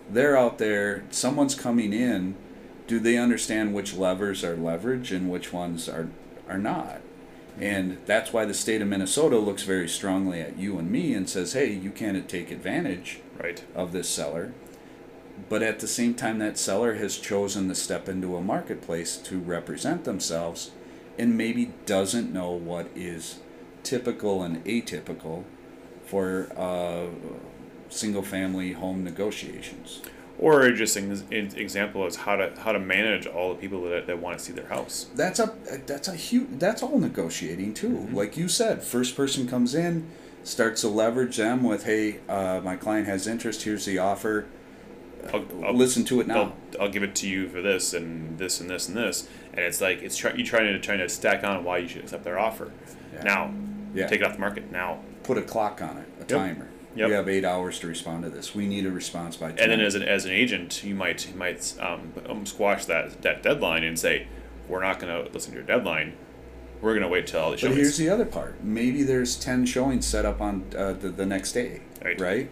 They're 0.10 0.38
out 0.38 0.58
there, 0.58 1.04
someone's 1.12 1.54
coming 1.54 1.94
in. 1.94 2.36
Do 2.88 3.00
they 3.00 3.18
understand 3.18 3.76
which 3.76 3.94
levers 3.94 4.44
are 4.44 4.56
leverage 4.56 5.12
and 5.12 5.30
which 5.30 5.54
ones 5.54 5.88
are, 5.88 6.10
are 6.48 6.58
not? 6.58 7.02
And 7.62 7.98
that's 8.06 8.32
why 8.32 8.46
the 8.46 8.54
state 8.54 8.82
of 8.82 8.88
Minnesota 8.88 9.38
looks 9.38 9.64
very 9.64 9.90
strongly 9.90 10.40
at 10.42 10.58
you 10.58 10.80
and 10.80 10.90
me 10.90 11.14
and 11.14 11.30
says, 11.30 11.54
hey, 11.54 11.72
you 11.72 11.92
can't 11.92 12.28
take 12.30 12.52
advantage 12.52 13.20
Right. 13.38 13.64
of 13.76 13.92
this 13.92 14.10
seller. 14.10 14.54
But 15.48 15.64
at 15.64 15.80
the 15.80 15.88
same 15.88 16.14
time, 16.16 16.40
that 16.40 16.58
seller 16.58 16.96
has 16.96 17.18
chosen 17.18 17.68
to 17.70 17.76
step 17.76 18.08
into 18.10 18.36
a 18.36 18.42
marketplace 18.42 19.18
to 19.18 19.40
represent 19.40 20.04
themselves 20.04 20.72
and 21.18 21.38
maybe 21.38 21.74
doesn't 21.86 22.32
know 22.34 22.52
what 22.52 22.88
is 22.96 23.40
typical 23.84 24.44
and 24.44 24.64
atypical 24.66 25.44
for 26.06 26.52
uh, 26.58 27.08
single 27.90 28.22
family 28.22 28.74
home 28.74 29.04
negotiations. 29.04 30.02
Or 30.40 30.72
just 30.72 30.96
an 30.96 31.22
example 31.32 32.06
is 32.06 32.16
how 32.16 32.38
to 32.38 32.54
how 32.60 32.72
to 32.72 32.80
manage 32.80 33.28
all 33.28 33.54
the 33.54 33.60
people 33.60 33.84
that, 33.90 34.08
that 34.08 34.20
want 34.20 34.40
to 34.40 34.44
see 34.44 34.54
their 34.54 34.68
house. 34.68 35.08
That's 35.14 35.38
a 35.40 35.54
that's 35.86 36.08
a 36.08 36.16
huge 36.16 36.48
that's 36.52 36.82
all 36.82 36.98
negotiating 36.98 37.74
too. 37.74 38.08
Like 38.14 38.38
you 38.38 38.48
said, 38.48 38.82
first 38.82 39.18
person 39.18 39.50
comes 39.50 39.76
in, 39.76 40.08
starts 40.46 40.80
to 40.82 40.88
leverage 40.88 41.36
them 41.36 41.64
with, 41.64 41.84
hey, 41.84 42.22
uh, 42.30 42.62
my 42.64 42.78
client 42.78 43.06
has 43.08 43.28
interest. 43.28 43.64
Here's 43.64 43.84
the 43.84 43.98
offer. 43.98 44.46
I'll, 45.34 45.46
I'll, 45.66 45.74
Listen 45.74 46.06
to 46.06 46.22
it 46.22 46.28
now. 46.28 46.42
I'll, 46.42 46.84
I'll 46.84 46.90
give 46.90 47.04
it 47.04 47.14
to 47.16 47.28
you 47.28 47.50
for 47.50 47.62
this 47.62 47.94
and 47.94 48.38
this 48.38 48.62
and 48.62 48.70
this 48.70 48.88
and 48.88 48.96
this, 48.96 49.28
and 49.52 49.60
it's 49.60 49.82
like 49.82 50.02
it's 50.02 50.16
try, 50.16 50.32
you 50.32 50.46
trying 50.46 50.68
to 50.68 50.80
trying 50.80 51.00
to 51.00 51.10
stack 51.10 51.44
on 51.44 51.66
why 51.66 51.80
you 51.80 51.90
should 51.90 52.04
accept 52.04 52.24
their 52.24 52.40
offer. 52.40 52.72
Yeah. 53.14 53.24
Now, 53.24 53.54
Yeah. 53.94 54.08
take 54.08 54.22
it 54.22 54.24
off 54.24 54.34
the 54.36 54.40
market 54.40 54.72
now. 54.72 55.00
Put 55.24 55.38
a 55.38 55.42
clock 55.42 55.82
on 55.82 55.98
it, 55.98 56.08
a 56.22 56.24
timer. 56.24 56.69
Yep. 56.96 57.08
You 57.10 57.14
have 57.14 57.30
eight 57.30 57.46
hours 57.46 57.80
to 57.80 57.88
respond 57.88 58.24
to 58.24 58.30
this. 58.30 58.56
We 58.56 58.68
need 58.68 58.86
a 58.86 58.92
response 58.92 59.38
by. 59.38 59.50
And 59.50 59.58
then 59.72 59.80
as 59.80 59.96
an 59.96 60.02
as 60.04 60.26
an 60.26 60.32
agent, 60.32 60.84
you 60.84 60.96
might 60.96 61.28
you 61.30 61.36
might 61.36 61.76
um, 61.80 62.14
um, 62.28 62.46
squash 62.46 62.86
that 62.86 63.22
that 63.22 63.44
deadline 63.44 63.84
and 63.84 63.98
say, 63.98 64.28
we're 64.68 64.84
not 64.84 65.00
going 65.00 65.26
to 65.26 65.32
listen 65.32 65.52
to 65.52 65.58
your 65.58 65.66
deadline. 65.66 66.14
We're 66.82 66.94
going 66.94 67.04
to 67.04 67.10
wait 67.10 67.28
till 67.28 67.42
all 67.42 67.52
the 67.52 67.58
But 67.62 67.72
here's 67.72 67.98
the 67.98 68.10
other 68.10 68.26
part. 68.26 68.64
Maybe 68.64 69.04
there's 69.04 69.38
ten 69.38 69.66
showings 69.66 70.06
set 70.06 70.26
up 70.26 70.40
on 70.42 70.64
uh, 70.76 70.94
the, 70.94 71.10
the 71.10 71.26
next 71.26 71.52
day, 71.52 71.82
Right. 72.04 72.50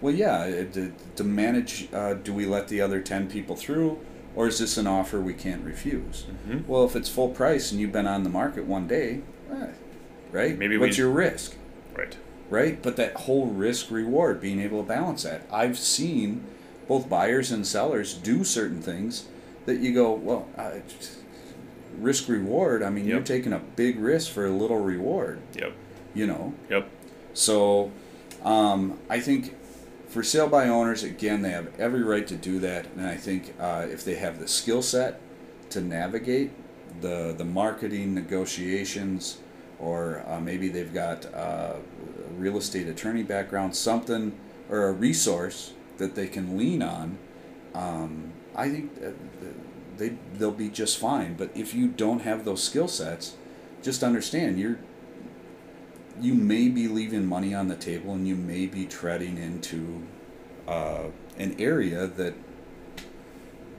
Well, 0.00 0.14
yeah. 0.14 0.46
To, 0.72 0.92
to 1.16 1.24
manage, 1.24 1.88
uh, 1.92 2.14
do 2.14 2.32
we 2.32 2.46
let 2.46 2.68
the 2.68 2.80
other 2.80 3.00
ten 3.00 3.28
people 3.28 3.56
through, 3.56 3.98
or 4.36 4.46
is 4.48 4.58
this 4.60 4.76
an 4.76 4.86
offer 4.86 5.20
we 5.20 5.34
can't 5.34 5.64
refuse? 5.64 6.26
Mhm. 6.48 6.66
Well, 6.66 6.84
if 6.84 6.94
it's 6.96 7.08
full 7.08 7.28
price 7.30 7.70
and 7.72 7.80
you've 7.80 7.92
been 7.92 8.06
on 8.06 8.22
the 8.22 8.30
market 8.30 8.64
one 8.64 8.86
day, 8.86 9.20
eh, 9.50 9.66
right? 10.30 10.56
Maybe 10.58 10.78
what's 10.78 10.96
we- 10.96 11.02
your 11.04 11.12
risk, 11.12 11.56
Right. 12.50 12.80
But 12.82 12.96
that 12.96 13.14
whole 13.14 13.46
risk 13.46 13.90
reward, 13.90 14.40
being 14.40 14.60
able 14.60 14.82
to 14.82 14.88
balance 14.88 15.22
that. 15.22 15.42
I've 15.50 15.78
seen 15.78 16.44
both 16.86 17.08
buyers 17.08 17.50
and 17.50 17.66
sellers 17.66 18.14
do 18.14 18.44
certain 18.44 18.82
things 18.82 19.26
that 19.66 19.78
you 19.80 19.94
go, 19.94 20.12
well, 20.12 20.46
uh, 20.58 20.72
risk 21.98 22.28
reward. 22.28 22.82
I 22.82 22.90
mean, 22.90 23.06
you're 23.06 23.20
taking 23.22 23.52
a 23.52 23.58
big 23.58 23.98
risk 23.98 24.32
for 24.32 24.46
a 24.46 24.50
little 24.50 24.78
reward 24.78 25.40
Yep. 25.54 25.72
you 26.14 26.26
know. 26.26 26.54
Yep. 26.68 26.88
So, 27.32 27.90
um, 28.44 28.98
I 29.08 29.20
think 29.20 29.54
for 30.08 30.22
sale 30.22 30.48
by 30.48 30.68
owners, 30.68 31.02
again, 31.02 31.42
they 31.42 31.50
have 31.50 31.68
every 31.80 32.02
right 32.02 32.26
to 32.26 32.36
do 32.36 32.58
that, 32.60 32.86
and 32.96 33.06
I 33.06 33.16
think 33.16 33.54
uh, 33.58 33.86
if 33.90 34.04
they 34.04 34.16
have 34.16 34.38
the 34.38 34.46
skill 34.46 34.82
set 34.82 35.20
to 35.70 35.80
navigate 35.80 36.50
the 37.00 37.34
the 37.36 37.44
marketing 37.44 38.14
negotiations, 38.14 39.38
or 39.80 40.24
uh, 40.28 40.40
maybe 40.40 40.68
they've 40.68 40.92
got 40.94 41.26
uh, 41.34 41.74
real 42.34 42.56
estate 42.56 42.88
attorney 42.88 43.22
background, 43.22 43.74
something 43.76 44.38
or 44.68 44.88
a 44.88 44.92
resource 44.92 45.72
that 45.98 46.14
they 46.14 46.26
can 46.26 46.56
lean 46.56 46.82
on. 46.82 47.18
Um, 47.74 48.32
I 48.54 48.68
think 48.70 48.92
they 49.96 50.16
they'll 50.34 50.50
be 50.50 50.68
just 50.68 50.98
fine. 50.98 51.34
But 51.34 51.50
if 51.54 51.74
you 51.74 51.88
don't 51.88 52.20
have 52.20 52.44
those 52.44 52.62
skill 52.62 52.88
sets, 52.88 53.36
just 53.82 54.02
understand 54.02 54.58
you're 54.58 54.78
you 56.20 56.34
may 56.34 56.68
be 56.68 56.86
leaving 56.88 57.26
money 57.26 57.54
on 57.54 57.68
the 57.68 57.76
table 57.76 58.12
and 58.12 58.26
you 58.26 58.36
may 58.36 58.66
be 58.66 58.86
treading 58.86 59.36
into 59.36 60.02
uh, 60.68 61.04
an 61.38 61.56
area 61.58 62.06
that 62.06 62.34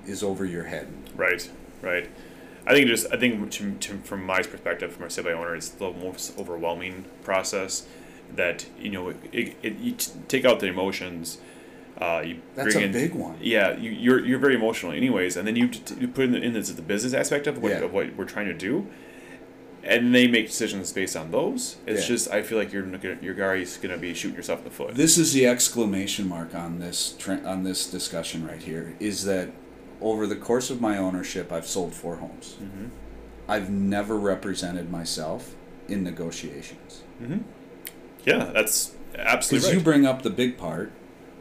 is 0.06 0.22
over 0.22 0.46
your 0.46 0.66
head. 0.66 0.92
Right. 1.16 1.50
Right. 1.82 2.10
I 2.68 2.74
think 2.74 2.88
just 2.88 3.08
I 3.12 3.18
think 3.18 3.52
to, 3.52 3.76
to, 3.76 3.98
from 4.00 4.26
my 4.26 4.42
perspective, 4.42 4.94
from 4.94 5.06
a 5.06 5.24
by 5.24 5.32
owner, 5.32 5.56
it's 5.56 5.70
the 5.70 5.92
most 5.92 6.38
overwhelming 6.38 7.06
process. 7.24 7.88
That 8.36 8.66
you 8.80 8.90
know, 8.90 9.10
it, 9.32 9.56
it, 9.64 9.78
you 9.78 9.94
t- 9.94 10.12
take 10.28 10.46
out 10.46 10.60
the 10.60 10.68
emotions. 10.68 11.38
Uh, 11.98 12.22
you 12.26 12.42
That's 12.56 12.74
bring 12.74 12.84
a 12.84 12.88
in, 12.88 12.92
big 12.92 13.14
one. 13.16 13.38
Yeah, 13.40 13.78
you, 13.78 13.90
you're 13.92 14.26
you're 14.26 14.40
very 14.40 14.56
emotional, 14.56 14.92
anyways, 14.92 15.38
and 15.38 15.48
then 15.48 15.56
you, 15.56 15.70
t- 15.70 15.96
you 16.00 16.08
put 16.10 16.26
in, 16.26 16.32
the, 16.34 16.42
in 16.42 16.52
this, 16.54 16.70
the 16.70 16.82
business 16.82 17.14
aspect 17.14 17.48
of 17.48 17.62
what 17.64 17.72
Yeah. 17.72 17.78
of 17.86 17.94
what 17.94 18.14
we're 18.18 18.26
trying 18.26 18.48
to 18.48 18.54
do, 18.54 18.86
and 19.82 20.14
they 20.14 20.28
make 20.28 20.48
decisions 20.48 20.92
based 20.92 21.16
on 21.16 21.32
those. 21.32 21.78
It's 21.88 22.02
Yeah. 22.02 22.08
just 22.08 22.32
I 22.32 22.42
feel 22.42 22.58
like 22.58 22.74
you're 22.74 22.84
gonna, 22.84 23.18
you're 23.22 23.42
always 23.46 23.78
gonna 23.78 23.98
be 23.98 24.14
shooting 24.14 24.36
yourself 24.36 24.60
in 24.60 24.66
the 24.66 24.72
foot. 24.72 24.96
This 24.96 25.18
is 25.18 25.32
the 25.32 25.48
exclamation 25.48 26.28
mark 26.28 26.54
on 26.54 26.80
this 26.80 27.16
tre- 27.18 27.44
on 27.46 27.64
this 27.64 27.90
discussion 27.90 28.46
right 28.46 28.62
here. 28.62 28.96
Is 29.00 29.24
that 29.24 29.52
over 30.02 30.28
the 30.28 30.36
course 30.36 30.70
of 30.70 30.82
my 30.82 30.98
ownership, 30.98 31.52
I've 31.54 31.66
sold 31.68 31.94
four 31.94 32.18
homes. 32.18 32.58
mm-hmm. 32.62 32.88
I've 33.48 33.70
never 33.70 34.18
represented 34.18 34.92
myself 34.92 35.56
in 35.88 36.04
negotiations 36.04 37.04
Mm-hmm. 37.24 37.38
Yeah, 38.26 38.46
that's 38.54 38.90
because 39.12 39.26
absolutely 39.26 39.74
you 39.74 39.80
bring 39.82 40.06
up 40.06 40.22
the 40.24 40.30
big 40.30 40.58
part, 40.58 40.92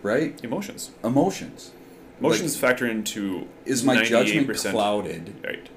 right? 0.03 0.39
Emotions. 0.45 0.91
Emotions. 1.03 1.73
Emotions 2.21 2.57
factor 2.57 2.87
into 2.87 3.49
Is 3.67 3.83
my 3.85 4.03
judgment 4.05 4.47
98%. 4.49 4.71
clouded? 4.71 5.35
Right. 5.45 5.69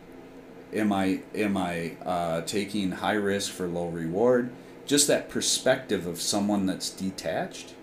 am 0.73 0.93
I 0.93 1.21
am 1.33 1.57
I 1.57 1.93
uh, 2.05 2.41
taking 2.41 2.91
high 2.91 3.13
risk 3.13 3.51
for 3.51 3.67
low 3.67 3.87
reward? 3.87 4.51
Just 4.85 5.07
that 5.07 5.29
perspective 5.29 6.05
of 6.07 6.21
someone 6.21 6.65
that's 6.65 6.89
detached. 6.89 7.73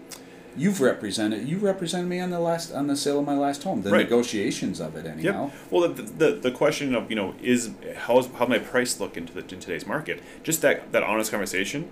You've 0.56 0.80
represented 0.80 1.48
you 1.48 1.58
represented 1.58 2.08
me 2.08 2.20
on 2.20 2.30
the 2.30 2.38
last 2.38 2.72
on 2.72 2.86
the 2.86 2.96
sale 2.96 3.18
of 3.18 3.26
my 3.26 3.34
last 3.36 3.64
home. 3.64 3.82
The 3.82 3.90
Right. 3.90 4.04
negotiations 4.04 4.80
of 4.80 4.94
it 4.94 5.04
anyhow. 5.04 5.46
Yep. 5.46 5.52
Well, 5.72 5.88
the, 5.88 6.02
the 6.02 6.30
the 6.36 6.50
question 6.52 6.94
of 6.94 7.10
you 7.10 7.16
know 7.16 7.34
is 7.42 7.70
how's 7.96 8.28
how 8.28 8.46
my 8.46 8.60
price 8.60 9.00
look 9.00 9.16
into 9.16 9.32
the 9.32 9.40
in 9.40 9.58
today's 9.60 9.84
market? 9.86 10.22
Just 10.44 10.62
that 10.62 10.92
that 10.92 11.02
honest 11.02 11.32
conversation. 11.32 11.90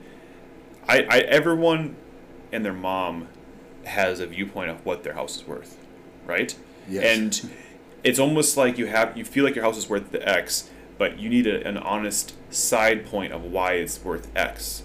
I, 0.88 1.02
I 1.02 1.18
everyone 1.20 1.96
and 2.52 2.64
their 2.64 2.72
mom 2.72 3.28
has 3.84 4.20
a 4.20 4.26
viewpoint 4.26 4.70
of 4.70 4.84
what 4.84 5.02
their 5.02 5.14
house 5.14 5.36
is 5.36 5.46
worth, 5.46 5.76
right? 6.26 6.54
Yes. 6.88 7.04
And 7.18 7.50
it's 8.04 8.18
almost 8.18 8.56
like 8.56 8.78
you 8.78 8.86
have 8.86 9.16
you 9.16 9.24
feel 9.24 9.44
like 9.44 9.54
your 9.54 9.64
house 9.64 9.76
is 9.76 9.88
worth 9.88 10.10
the 10.12 10.26
X, 10.28 10.70
but 10.98 11.18
you 11.18 11.28
need 11.28 11.46
a, 11.46 11.66
an 11.66 11.76
honest 11.76 12.34
side 12.52 13.06
point 13.06 13.32
of 13.32 13.42
why 13.44 13.74
it's 13.74 14.02
worth 14.04 14.28
X, 14.36 14.82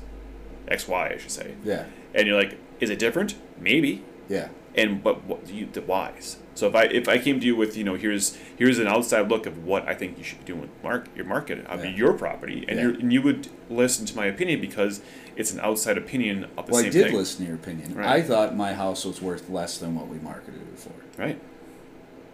X 0.67 0.87
Y 0.87 1.09
I 1.13 1.17
should 1.17 1.31
say. 1.31 1.55
Yeah. 1.63 1.85
And 2.13 2.27
you're 2.27 2.37
like, 2.37 2.57
is 2.79 2.89
it 2.89 2.99
different? 2.99 3.35
Maybe 3.59 4.03
Yeah. 4.29 4.49
and 4.75 5.03
but 5.03 5.25
what 5.25 5.49
you 5.49 5.67
the 5.71 5.81
whys. 5.81 6.37
So 6.57 6.67
if 6.67 6.73
I 6.73 6.83
if 6.85 7.07
I 7.07 7.19
came 7.19 7.39
to 7.39 7.45
you 7.45 7.55
with 7.55 7.77
you 7.77 7.83
know 7.83 7.93
here's 7.93 8.35
here's 8.57 8.79
an 8.79 8.87
outside 8.87 9.29
look 9.29 9.45
of 9.45 9.63
what 9.63 9.87
I 9.87 9.93
think 9.93 10.17
you 10.17 10.23
should 10.23 10.39
be 10.39 10.45
doing 10.45 10.61
with 10.61 10.71
mark 10.83 11.07
your 11.15 11.25
market 11.25 11.63
of 11.67 11.85
Yeah. 11.85 11.91
your 11.91 12.13
property, 12.13 12.65
and 12.67 12.77
Yeah. 12.79 12.83
you 12.87 12.89
and 12.99 13.13
you 13.13 13.21
would 13.21 13.47
listen 13.69 14.07
to 14.07 14.15
my 14.15 14.25
opinion 14.25 14.59
because 14.59 15.01
it's 15.35 15.51
an 15.51 15.59
outside 15.59 15.99
opinion 15.99 16.45
of 16.57 16.65
the 16.65 16.71
Well, 16.71 16.81
I 16.85 16.89
did 16.89 17.05
thing, 17.07 17.15
listen 17.15 17.41
to 17.41 17.47
your 17.51 17.55
opinion. 17.55 17.93
Right. 17.93 18.07
I 18.07 18.21
thought 18.23 18.55
my 18.55 18.73
house 18.73 19.05
was 19.05 19.21
worth 19.21 19.49
less 19.51 19.77
than 19.77 19.93
what 19.95 20.07
we 20.07 20.17
marketed 20.17 20.61
it 20.73 20.79
for. 20.79 20.93
right? 21.21 21.39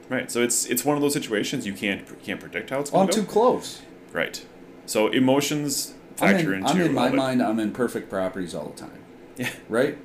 Right. 0.07 0.31
So 0.31 0.41
it's 0.41 0.65
it's 0.67 0.85
one 0.85 0.95
of 0.95 1.01
those 1.01 1.13
situations 1.13 1.65
you 1.65 1.73
can't 1.73 2.01
can't 2.23 2.39
predict 2.39 2.69
how 2.69 2.79
it's 2.79 2.91
Well, 2.93 3.01
going 3.05 3.09
I'm 3.09 3.13
to 3.15 3.21
too 3.21 3.27
close. 3.27 3.81
Right. 4.13 4.41
So 4.85 5.07
emotions 5.07 5.95
I'm 6.21 6.35
in, 6.37 6.53
into 6.53 6.67
I'm 6.69 6.79
in 6.79 6.93
my 6.93 7.01
all 7.01 7.07
of 7.07 7.13
it. 7.13 7.17
mind. 7.17 7.41
I'm 7.43 7.59
in 7.59 7.71
perfect 7.71 8.09
properties 8.09 8.55
all 8.55 8.69
the 8.69 8.79
time. 8.79 8.99
Yeah. 9.35 9.49
Right. 9.67 9.97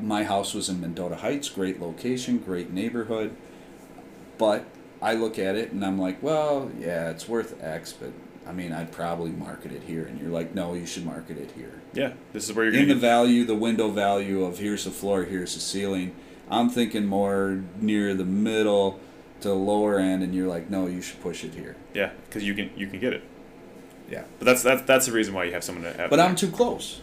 My 0.00 0.24
house 0.24 0.54
was 0.54 0.68
in 0.68 0.80
Mendota 0.80 1.16
Heights, 1.16 1.48
great 1.48 1.80
location, 1.80 2.38
great 2.38 2.70
neighborhood, 2.72 3.34
but 4.38 4.64
I 5.00 5.14
look 5.14 5.38
at 5.38 5.56
it 5.56 5.72
and 5.72 5.84
I'm 5.84 5.98
like, 5.98 6.22
well, 6.22 6.70
yeah, 6.78 7.10
it's 7.10 7.28
worth 7.28 7.62
X, 7.62 7.92
but 7.92 8.10
I 8.46 8.52
mean, 8.52 8.72
I'd 8.72 8.92
probably 8.92 9.30
market 9.30 9.72
it 9.72 9.82
here. 9.84 10.04
And 10.04 10.20
you're 10.20 10.30
like, 10.30 10.54
no, 10.54 10.74
you 10.74 10.86
should 10.86 11.04
market 11.06 11.38
it 11.38 11.50
here. 11.52 11.80
Yeah. 11.94 12.12
This 12.32 12.48
is 12.48 12.54
where 12.54 12.66
you're 12.66 12.74
In 12.74 12.88
the 12.88 12.94
to 12.94 13.00
value, 13.00 13.44
the 13.44 13.54
window 13.54 13.90
value 13.90 14.44
of 14.44 14.58
here's 14.58 14.84
the 14.84 14.90
floor, 14.90 15.24
here's 15.24 15.54
the 15.54 15.60
ceiling, 15.60 16.14
I'm 16.50 16.68
thinking 16.68 17.06
more 17.06 17.62
near 17.80 18.14
the 18.14 18.24
middle 18.24 19.00
to 19.40 19.48
the 19.48 19.54
lower 19.54 19.98
end, 19.98 20.22
and 20.22 20.34
you're 20.34 20.48
like, 20.48 20.70
no, 20.70 20.86
you 20.86 21.00
should 21.02 21.20
push 21.20 21.44
it 21.44 21.54
here. 21.54 21.76
yeah 21.94 22.10
because 22.26 22.44
you 22.44 22.54
can 22.54 22.70
you 22.76 22.86
can 22.86 22.98
get 23.00 23.12
it. 23.12 23.22
Yeah. 24.10 24.24
But 24.38 24.46
that's 24.46 24.62
that's 24.62 24.82
that's 24.82 25.06
the 25.06 25.12
reason 25.12 25.34
why 25.34 25.44
you 25.44 25.52
have 25.52 25.64
someone 25.64 25.84
to 25.84 25.96
have. 25.96 26.10
But 26.10 26.20
I'm 26.20 26.36
too 26.36 26.50
close, 26.50 27.00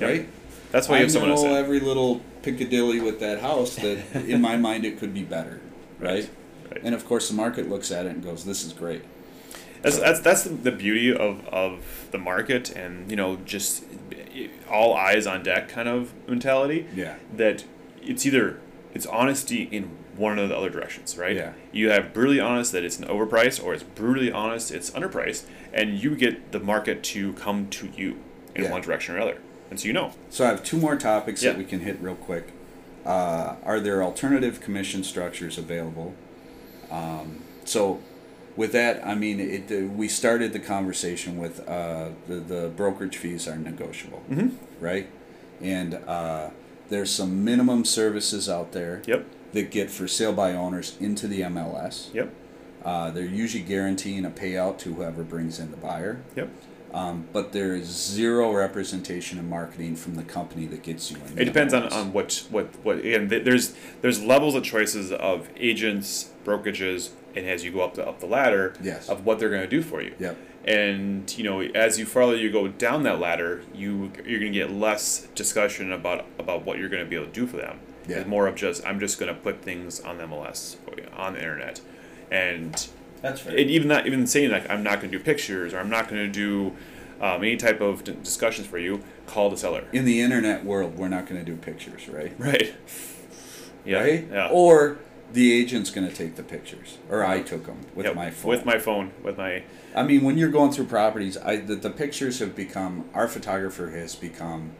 right? 0.00 0.28
That's 0.76 0.88
why 0.90 0.96
you 0.96 1.00
I 1.00 1.02
have 1.04 1.12
someone 1.12 1.30
to 1.30 1.36
know 1.36 1.42
say. 1.42 1.54
every 1.54 1.80
little 1.80 2.20
Piccadilly 2.42 3.00
with 3.00 3.18
that 3.20 3.40
house 3.40 3.76
that 3.76 4.14
in 4.28 4.42
my 4.42 4.58
mind 4.58 4.84
it 4.84 4.98
could 4.98 5.14
be 5.14 5.24
better, 5.24 5.62
right? 5.98 6.28
Right. 6.70 6.80
And 6.84 6.94
of 6.94 7.06
course 7.06 7.30
the 7.30 7.34
market 7.34 7.66
looks 7.70 7.90
at 7.90 8.04
it 8.04 8.10
and 8.10 8.22
goes, 8.22 8.44
"This 8.44 8.62
is 8.62 8.74
great." 8.74 9.02
That's 9.80 9.98
that's 9.98 10.20
that's 10.20 10.44
the, 10.44 10.72
beauty 10.72 11.10
of, 11.14 11.46
of 11.46 12.08
the 12.10 12.18
market 12.18 12.70
and 12.76 13.10
you 13.10 13.16
know 13.16 13.36
just 13.36 13.84
eh, 14.12 14.48
all 14.70 14.92
eyes 14.92 15.26
on 15.26 15.42
deck 15.42 15.70
kind 15.70 15.88
of 15.88 16.12
mentality. 16.28 16.86
Yeah. 16.94 17.16
That 17.34 17.64
it's 18.02 18.26
either 18.26 18.60
it's 18.92 19.06
honesty 19.06 19.62
in 19.72 19.84
one 20.18 20.38
of 20.38 20.50
the 20.50 20.56
other 20.58 20.68
directions, 20.68 21.16
right? 21.16 21.36
Yeah. 21.36 21.52
You 21.72 21.88
have 21.88 22.12
brutally 22.12 22.40
honest 22.40 22.72
that 22.72 22.84
it's 22.84 22.98
an 22.98 23.06
overpriced, 23.06 23.64
or 23.64 23.72
it's 23.72 23.82
brutally 23.82 24.30
honest 24.30 24.70
it's 24.70 24.90
underpriced, 24.90 25.46
and 25.72 25.98
you 25.98 26.16
get 26.16 26.52
the 26.52 26.60
market 26.60 27.02
to 27.04 27.32
come 27.32 27.68
to 27.70 27.88
you 27.96 28.20
in 28.54 28.64
Yeah. 28.64 28.72
one 28.72 28.82
direction 28.82 29.14
or 29.14 29.20
other, 29.20 29.38
and 29.70 29.78
so 29.80 29.86
you 29.86 29.92
know. 29.92 30.12
So 30.30 30.44
I 30.44 30.48
have 30.48 30.62
two 30.64 30.76
more 30.78 30.96
topics 30.96 31.42
Yeah. 31.42 31.52
that 31.52 31.58
we 31.58 31.64
can 31.64 31.80
hit 31.80 31.98
real 32.00 32.14
quick. 32.14 32.48
Uh, 33.04 33.56
are 33.64 33.78
there 33.80 34.02
alternative 34.02 34.60
commission 34.60 35.04
structures 35.04 35.58
available? 35.58 36.14
Um, 36.90 37.42
so 37.64 38.00
with 38.56 38.72
that, 38.72 39.04
I 39.06 39.14
mean, 39.14 39.38
it. 39.40 39.70
Uh, 39.70 39.86
we 39.88 40.08
started 40.08 40.52
the 40.52 40.58
conversation 40.60 41.38
with 41.38 41.60
uh, 41.68 42.08
the 42.28 42.36
the 42.36 42.68
brokerage 42.74 43.16
fees 43.16 43.46
are 43.46 43.56
negotiable, 43.56 44.22
Mhm. 44.30 44.52
right? 44.80 45.08
And 45.60 45.94
uh, 46.06 46.50
there's 46.88 47.10
some 47.10 47.44
minimum 47.44 47.84
services 47.84 48.48
out 48.48 48.72
there 48.72 49.02
Yep. 49.06 49.24
that 49.52 49.70
get 49.70 49.90
for 49.90 50.06
sale 50.08 50.32
by 50.32 50.52
owners 50.52 50.96
into 51.00 51.26
the 51.28 51.42
MLS. 51.42 52.10
Yep. 52.14 52.30
Uh, 52.84 53.10
they're 53.10 53.24
usually 53.24 53.62
guaranteeing 53.64 54.24
a 54.24 54.30
payout 54.30 54.78
to 54.78 54.94
whoever 54.94 55.22
brings 55.24 55.58
in 55.58 55.70
the 55.72 55.76
buyer. 55.76 56.18
Yep. 56.36 56.48
Um, 56.96 57.28
but 57.30 57.52
there 57.52 57.74
is 57.74 57.88
zero 57.88 58.54
representation 58.54 59.38
and 59.38 59.50
marketing 59.50 59.96
from 59.96 60.14
the 60.14 60.22
company 60.22 60.64
that 60.68 60.82
gets 60.82 61.10
you 61.10 61.18
in. 61.28 61.38
It 61.38 61.44
depends 61.44 61.74
on, 61.74 61.92
on 61.92 62.14
what 62.14 62.46
what 62.50 62.68
what 62.82 63.00
again. 63.00 63.28
There's 63.28 63.74
there's 64.00 64.22
levels 64.22 64.54
of 64.54 64.62
choices 64.64 65.12
of 65.12 65.50
agents, 65.58 66.30
brokerages, 66.42 67.10
and 67.34 67.44
as 67.46 67.62
you 67.64 67.70
go 67.70 67.82
up 67.82 67.94
the 67.96 68.08
up 68.08 68.20
the 68.20 68.26
ladder, 68.26 68.72
Yes. 68.82 69.10
of 69.10 69.26
what 69.26 69.38
they're 69.38 69.50
going 69.50 69.60
to 69.60 69.68
do 69.68 69.82
for 69.82 70.00
you. 70.00 70.14
Yep. 70.18 70.38
And 70.64 71.36
you 71.36 71.44
know, 71.44 71.60
as 71.60 71.98
you 71.98 72.06
farther 72.06 72.34
you 72.34 72.50
go 72.50 72.66
down 72.66 73.02
that 73.02 73.20
ladder, 73.20 73.62
you 73.74 74.10
you're 74.24 74.40
going 74.40 74.52
to 74.52 74.58
get 74.58 74.70
less 74.70 75.28
discussion 75.34 75.92
about 75.92 76.24
about 76.38 76.64
what 76.64 76.78
you're 76.78 76.88
going 76.88 77.04
to 77.04 77.08
be 77.10 77.16
able 77.16 77.26
to 77.26 77.32
do 77.32 77.46
for 77.46 77.58
them. 77.58 77.78
Yeah. 78.08 78.20
It's 78.20 78.26
more 78.26 78.46
of 78.46 78.54
just 78.54 78.86
I'm 78.86 78.98
just 79.00 79.20
going 79.20 79.34
to 79.34 79.38
put 79.38 79.60
things 79.60 80.00
on 80.00 80.16
the 80.16 80.24
MLS 80.24 80.76
on 81.14 81.34
the 81.34 81.40
internet, 81.40 81.82
and 82.30 82.88
That's 83.28 83.40
fair. 83.40 83.56
and 83.56 83.70
even 83.70 83.88
that 83.88 84.06
even 84.06 84.26
saying 84.26 84.50
like 84.50 84.68
I'm 84.70 84.82
not 84.82 85.00
going 85.00 85.10
to 85.12 85.18
do 85.18 85.22
pictures 85.24 85.72
or 85.74 85.78
I'm 85.78 85.90
not 85.90 86.08
going 86.08 86.22
to 86.24 86.28
do 86.30 86.76
um, 87.20 87.42
any 87.42 87.56
type 87.56 87.80
of 87.80 88.04
d- 88.04 88.16
discussions 88.22 88.66
for 88.66 88.78
you, 88.78 89.02
call 89.26 89.48
the 89.50 89.56
seller. 89.56 89.84
in 89.92 90.04
the 90.04 90.20
internet 90.20 90.64
world, 90.64 90.96
we're 90.98 91.08
not 91.08 91.26
going 91.26 91.42
to 91.42 91.50
do 91.50 91.56
pictures, 91.56 92.08
right? 92.08 92.34
Right. 92.38 92.74
Yeah. 93.84 94.00
Right? 94.00 94.28
Yeah. 94.30 94.48
Or 94.50 94.98
the 95.32 95.52
agent's 95.52 95.90
going 95.90 96.06
to 96.08 96.14
take 96.14 96.36
the 96.36 96.42
pictures, 96.42 96.98
or 97.10 97.24
I 97.24 97.40
took 97.42 97.66
them 97.66 97.80
with 97.94 98.06
Yep, 98.06 98.14
my 98.16 98.30
phone. 98.30 98.50
With 98.50 98.64
my 98.64 98.78
phone. 98.78 99.12
With 99.22 99.38
my. 99.38 99.62
I 99.94 100.02
mean, 100.02 100.22
when 100.24 100.36
you're 100.38 100.50
going 100.50 100.72
through 100.72 100.86
properties, 100.86 101.36
I 101.38 101.56
the, 101.56 101.74
the 101.76 101.90
pictures 101.90 102.38
have 102.40 102.54
become 102.54 103.04
our 103.14 103.28
photographer 103.28 103.90
has 103.90 104.14
become 104.14 104.72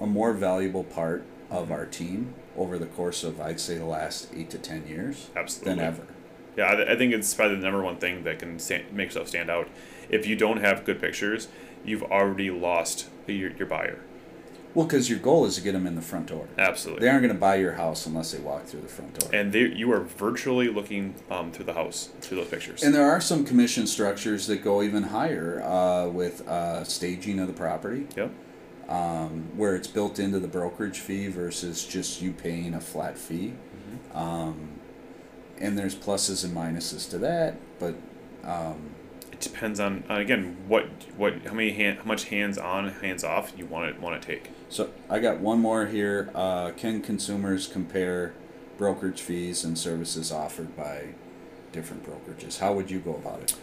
a 0.00 0.06
more 0.06 0.32
valuable 0.32 0.84
part 0.84 1.24
of 1.50 1.70
our 1.72 1.86
team 1.86 2.34
over 2.56 2.78
the 2.78 2.86
course 2.86 3.24
of 3.24 3.40
I'd 3.40 3.60
say 3.60 3.78
the 3.78 3.84
last 3.84 4.28
eight 4.36 4.50
to 4.50 4.58
ten 4.58 4.86
years 4.86 5.30
Absolutely. 5.36 5.74
than 5.76 5.84
ever. 5.84 6.06
Yeah, 6.56 6.64
I, 6.64 6.92
I 6.92 6.96
think 6.96 7.12
it's 7.12 7.32
probably 7.34 7.56
the 7.56 7.62
number 7.62 7.82
one 7.82 7.96
thing 7.96 8.24
that 8.24 8.38
can 8.38 8.58
stand, 8.58 8.92
make 8.92 9.10
stuff 9.10 9.28
stand 9.28 9.50
out. 9.50 9.68
If 10.08 10.26
you 10.26 10.36
don't 10.36 10.58
have 10.58 10.84
good 10.84 11.00
pictures, 11.00 11.48
you've 11.84 12.02
already 12.02 12.50
lost 12.50 13.08
your, 13.26 13.50
your 13.52 13.66
buyer. 13.66 14.00
Well, 14.74 14.86
because 14.86 15.10
your 15.10 15.18
goal 15.18 15.46
is 15.46 15.56
to 15.56 15.62
get 15.62 15.72
them 15.72 15.86
in 15.86 15.96
the 15.96 16.02
front 16.02 16.26
door. 16.26 16.46
Absolutely. 16.56 17.02
They 17.02 17.08
aren't 17.08 17.22
going 17.22 17.34
to 17.34 17.40
buy 17.40 17.56
your 17.56 17.72
house 17.72 18.06
unless 18.06 18.30
they 18.30 18.38
walk 18.38 18.66
through 18.66 18.82
the 18.82 18.88
front 18.88 19.18
door. 19.18 19.30
and 19.32 19.52
they, 19.52 19.62
you 19.66 19.90
are 19.92 20.00
virtually 20.00 20.68
looking 20.68 21.14
um, 21.28 21.50
through 21.50 21.64
the 21.64 21.74
house 21.74 22.10
through 22.20 22.38
those 22.38 22.48
pictures. 22.48 22.84
And 22.84 22.94
there 22.94 23.10
are 23.10 23.20
some 23.20 23.44
commission 23.44 23.88
structures 23.88 24.46
that 24.46 24.62
go 24.62 24.82
even 24.82 25.02
higher 25.02 25.60
uh, 25.62 26.06
with 26.08 26.46
uh, 26.46 26.84
staging 26.84 27.40
of 27.40 27.48
the 27.48 27.52
property, 27.52 28.06
yep. 28.16 28.30
um, 28.88 29.48
where 29.56 29.74
it's 29.74 29.88
built 29.88 30.20
into 30.20 30.38
the 30.38 30.48
brokerage 30.48 31.00
fee 31.00 31.26
versus 31.26 31.84
just 31.84 32.22
you 32.22 32.32
paying 32.32 32.74
a 32.74 32.80
flat 32.80 33.18
fee. 33.18 33.54
Um, 34.14 34.79
and 35.60 35.78
there's 35.78 35.94
pluses 35.94 36.44
and 36.44 36.54
minuses 36.56 37.08
to 37.10 37.18
that, 37.18 37.56
but 37.78 37.94
um, 38.44 38.94
It 39.32 39.40
depends 39.40 39.78
on, 39.80 40.04
on 40.08 40.20
again 40.20 40.56
what 40.66 40.86
what 41.16 41.34
how 41.46 41.54
many 41.54 41.70
hand, 41.72 41.98
how 41.98 42.04
much 42.04 42.24
hands 42.24 42.58
on 42.58 42.88
hands 42.88 43.24
off 43.24 43.52
you 43.56 43.66
want 43.66 43.94
to 43.94 44.00
want 44.00 44.20
to 44.20 44.26
take. 44.26 44.50
so 44.68 44.90
I 45.08 45.18
got 45.18 45.38
one 45.40 45.60
more 45.60 45.86
here. 45.86 46.30
Uh, 46.34 46.70
can 46.72 47.00
consumers 47.02 47.66
compare 47.66 48.32
brokerage 48.78 49.20
fees 49.20 49.64
and 49.64 49.78
services 49.78 50.32
offered 50.32 50.74
by 50.76 51.14
different 51.72 52.04
brokerages? 52.04 52.58
How 52.58 52.72
would 52.72 52.90
you 52.90 52.98
go 52.98 53.14
about 53.14 53.40
it? 53.42 53.54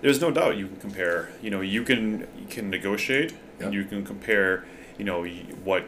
There's 0.00 0.20
no 0.20 0.30
doubt 0.30 0.56
you 0.56 0.66
can 0.66 0.76
compare. 0.76 1.30
You 1.40 1.50
know, 1.50 1.60
you 1.62 1.82
can 1.82 2.26
you 2.38 2.46
can 2.48 2.68
negotiate. 2.70 3.32
Yep. 3.32 3.60
And 3.60 3.74
you 3.74 3.84
can 3.84 4.04
compare. 4.04 4.64
You 4.98 5.04
know 5.04 5.24
what 5.64 5.84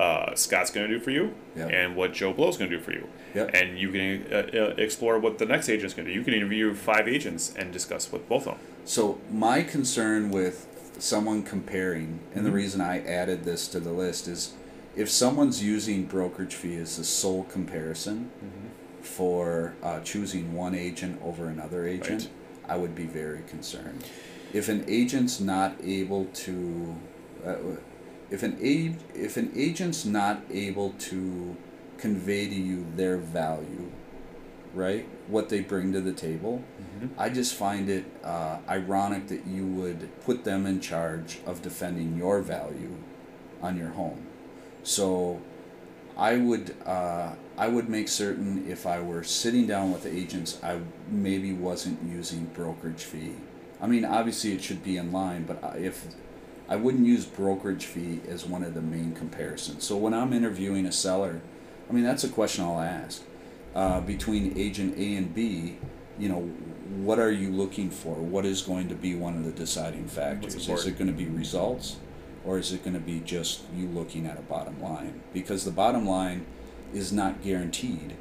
uh, 0.00 0.34
Scott's 0.34 0.70
going 0.70 0.88
to 0.88 0.94
do 0.98 1.00
for 1.00 1.10
you, 1.10 1.34
Yep. 1.56 1.70
and 1.72 1.96
what 1.96 2.12
Joe 2.14 2.32
Blow's 2.32 2.56
going 2.56 2.70
to 2.70 2.76
do 2.78 2.82
for 2.82 2.92
you. 2.92 3.06
Yep. 3.34 3.50
And 3.54 3.78
you 3.78 3.90
can 3.90 4.32
uh, 4.32 4.36
uh, 4.36 4.74
explore 4.78 5.18
what 5.18 5.38
the 5.38 5.44
next 5.46 5.68
agent's 5.68 5.94
going 5.94 6.06
to 6.06 6.12
do. 6.12 6.18
You 6.18 6.24
can 6.24 6.34
interview 6.34 6.72
five 6.74 7.06
agents 7.06 7.52
and 7.56 7.72
discuss 7.72 8.10
with 8.10 8.28
both 8.28 8.46
of 8.46 8.54
them. 8.54 8.60
So 8.84 9.20
my 9.30 9.62
concern 9.62 10.30
with 10.30 10.66
someone 10.98 11.42
comparing, 11.42 12.20
and 12.34 12.44
the 12.46 12.50
Mhm. 12.50 12.54
reason 12.62 12.80
I 12.80 13.04
added 13.04 13.44
this 13.44 13.68
to 13.68 13.80
the 13.80 13.92
list 13.92 14.26
is, 14.28 14.52
if 14.96 15.08
someone's 15.10 15.62
using 15.62 16.04
brokerage 16.04 16.54
fee 16.54 16.76
as 16.76 16.96
the 16.96 17.04
sole 17.04 17.44
comparison 17.44 18.30
for 19.02 19.74
uh, 19.82 20.00
choosing 20.00 20.54
one 20.54 20.74
agent 20.74 21.20
over 21.24 21.46
another 21.48 21.86
agent, 21.86 22.28
I 22.68 22.76
would 22.76 22.94
be 22.94 23.04
very 23.06 23.40
concerned. 23.48 24.04
If 24.52 24.68
an 24.68 24.84
agent's 24.88 25.40
not 25.40 25.76
able 25.82 26.24
to, 26.46 26.96
uh, 27.46 27.54
if 28.30 28.42
an 28.42 28.56
a- 28.60 28.96
if 29.14 29.36
an 29.36 29.52
agent's 29.56 30.04
not 30.04 30.42
able 30.50 30.90
to 31.10 31.56
convey 31.98 32.48
to 32.48 32.54
you 32.54 32.86
their 32.96 33.16
value, 33.16 33.90
right, 34.74 35.06
what 35.28 35.48
they 35.48 35.60
bring 35.60 35.92
to 35.92 36.00
the 36.00 36.12
table, 36.12 36.62
I 37.18 37.28
just 37.30 37.54
find 37.54 37.88
it 37.88 38.04
uh, 38.24 38.58
ironic 38.68 39.28
that 39.28 39.46
you 39.46 39.66
would 39.66 40.08
put 40.24 40.44
them 40.44 40.66
in 40.66 40.80
charge 40.80 41.38
of 41.46 41.62
defending 41.62 42.16
your 42.16 42.40
value 42.40 42.94
on 43.62 43.76
your 43.76 43.88
home. 43.90 44.26
So 44.82 45.40
I 46.16 46.36
would 46.36 46.74
uh, 46.86 47.32
I 47.58 47.68
would 47.68 47.88
make 47.88 48.08
certain 48.08 48.66
if 48.70 48.86
I 48.86 49.00
were 49.00 49.22
sitting 49.24 49.66
down 49.66 49.92
with 49.92 50.06
agents, 50.06 50.58
I 50.62 50.78
maybe 51.10 51.52
wasn't 51.52 51.98
using 52.08 52.44
brokerage 52.46 53.04
fee. 53.04 53.34
I 53.80 53.86
mean, 53.86 54.04
obviously 54.04 54.52
it 54.52 54.62
should 54.62 54.82
be 54.84 54.96
in 54.98 55.10
line, 55.12 55.44
but 55.44 55.76
if 55.76 56.06
I 56.70 56.76
wouldn't 56.76 57.04
use 57.04 57.26
brokerage 57.26 57.84
fee 57.84 58.20
as 58.28 58.46
one 58.46 58.62
of 58.62 58.74
the 58.74 58.80
main 58.80 59.12
comparisons. 59.12 59.84
So 59.84 59.96
when 59.96 60.14
I'm 60.14 60.32
interviewing 60.32 60.86
a 60.86 60.92
seller, 60.92 61.40
I 61.88 61.92
mean 61.92 62.04
that's 62.04 62.22
a 62.22 62.28
question 62.28 62.64
I'll 62.64 62.80
ask 62.80 63.22
uh, 63.74 64.00
between 64.00 64.56
agent 64.56 64.96
A 64.96 65.16
and 65.16 65.34
B. 65.34 65.78
You 66.16 66.28
know, 66.28 66.40
what 67.02 67.18
are 67.18 67.32
you 67.32 67.50
looking 67.50 67.90
for? 67.90 68.14
What 68.14 68.46
is 68.46 68.62
going 68.62 68.88
to 68.88 68.94
be 68.94 69.16
one 69.16 69.36
of 69.36 69.44
the 69.44 69.50
deciding 69.50 70.06
factors? 70.06 70.54
Is 70.54 70.86
it 70.86 70.96
going 70.96 71.08
to 71.08 71.16
be 71.16 71.26
results, 71.26 71.96
or 72.44 72.58
is 72.58 72.72
it 72.72 72.84
going 72.84 72.94
to 72.94 73.00
be 73.00 73.20
just 73.20 73.62
you 73.74 73.88
looking 73.88 74.26
at 74.26 74.38
a 74.38 74.42
bottom 74.42 74.80
line? 74.80 75.22
Because 75.32 75.64
the 75.64 75.70
bottom 75.72 76.06
line 76.06 76.46
is 76.94 77.12
not 77.12 77.42
guaranteed 77.42 78.14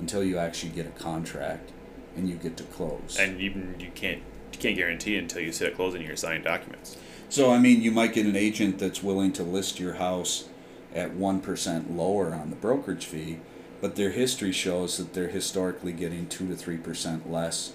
until 0.00 0.24
you 0.24 0.38
actually 0.38 0.70
get 0.70 0.86
a 0.86 0.90
contract 0.90 1.70
and 2.16 2.28
you 2.28 2.34
get 2.34 2.56
to 2.56 2.64
close. 2.64 3.16
And 3.20 3.40
even 3.40 3.76
you 3.78 3.90
can't 3.94 4.22
you 4.52 4.58
can't 4.58 4.76
guarantee 4.76 5.16
until 5.16 5.42
you 5.42 5.52
sit 5.52 5.68
at 5.68 5.76
closing 5.76 6.00
and 6.00 6.08
you're 6.08 6.16
signing 6.16 6.42
documents. 6.42 6.96
So 7.30 7.52
I 7.52 7.58
mean, 7.58 7.82
you 7.82 7.90
might 7.90 8.14
get 8.14 8.26
an 8.26 8.36
agent 8.36 8.78
that's 8.78 9.02
willing 9.02 9.32
to 9.34 9.42
list 9.42 9.78
your 9.78 9.94
house 9.94 10.48
at 10.94 11.12
one 11.12 11.40
percent 11.40 11.90
lower 11.90 12.34
on 12.34 12.50
the 12.50 12.56
brokerage 12.56 13.04
fee, 13.04 13.38
but 13.80 13.96
their 13.96 14.10
history 14.10 14.52
shows 14.52 14.96
that 14.96 15.12
they're 15.12 15.28
historically 15.28 15.92
getting 15.92 16.26
two 16.26 16.48
to 16.48 16.56
three 16.56 16.78
percent 16.78 17.30
less 17.30 17.74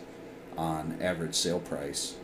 on 0.58 0.98
average 1.02 1.36
sale 1.36 1.60
price 1.60 2.16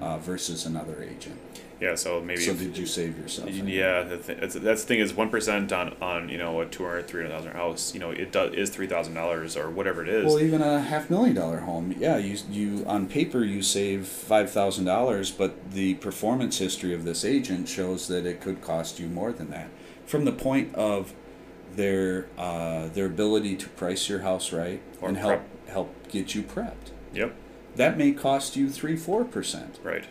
uh, 0.00 0.18
versus 0.18 0.64
another 0.64 1.02
agent. 1.02 1.38
Yeah, 1.80 1.94
so 1.94 2.20
maybe 2.20 2.40
So 2.40 2.50
if- 2.52 2.58
did 2.58 2.76
you 2.76 2.86
save 2.86 3.16
yourself? 3.16 3.50
Yeah, 3.50 4.02
the 4.02 4.16
th- 4.18 4.38
that's, 4.40 4.54
that's 4.54 4.82
the 4.82 4.88
thing 4.88 4.98
is 4.98 5.14
one 5.14 5.30
percent 5.30 5.72
on 5.72 5.94
on 6.02 6.28
you 6.28 6.36
know 6.36 6.60
a 6.60 6.66
two 6.66 6.84
hundred 6.84 7.06
three 7.06 7.22
hundred 7.22 7.36
thousand 7.36 7.52
house. 7.52 7.94
You 7.94 8.00
know 8.00 8.10
it 8.10 8.32
does 8.32 8.52
is 8.54 8.70
three 8.70 8.88
thousand 8.88 9.14
dollars 9.14 9.56
or 9.56 9.70
whatever 9.70 10.02
it 10.02 10.08
is. 10.08 10.24
Well, 10.24 10.40
even 10.40 10.60
a 10.60 10.80
half 10.80 11.08
million 11.08 11.36
dollar 11.36 11.58
home, 11.60 11.94
yeah, 11.98 12.16
you 12.16 12.36
you 12.50 12.84
on 12.86 13.06
paper 13.06 13.44
you 13.44 13.62
save 13.62 14.06
five 14.08 14.50
thousand 14.50 14.86
dollars, 14.86 15.30
but 15.30 15.70
the 15.70 15.94
performance 15.94 16.58
history 16.58 16.92
of 16.94 17.04
this 17.04 17.24
agent 17.24 17.68
shows 17.68 18.08
that 18.08 18.26
it 18.26 18.40
could 18.40 18.60
cost 18.60 18.98
you 18.98 19.06
more 19.06 19.30
than 19.32 19.50
that. 19.50 19.68
From 20.04 20.24
the 20.24 20.32
point 20.32 20.74
of 20.74 21.14
their 21.76 22.26
uh, 22.36 22.88
their 22.88 23.06
ability 23.06 23.54
to 23.56 23.68
price 23.68 24.08
your 24.08 24.20
house 24.20 24.52
right 24.52 24.80
Or 25.00 25.10
and 25.10 25.18
help 25.18 25.42
help 25.68 26.08
get 26.08 26.34
you 26.34 26.42
prepped, 26.42 26.90
yep, 27.12 27.34
that 27.76 27.96
may 27.96 28.10
cost 28.12 28.56
you 28.56 28.68
three 28.68 28.96
four 28.96 29.24
percent. 29.24 29.78
right. 29.84 30.06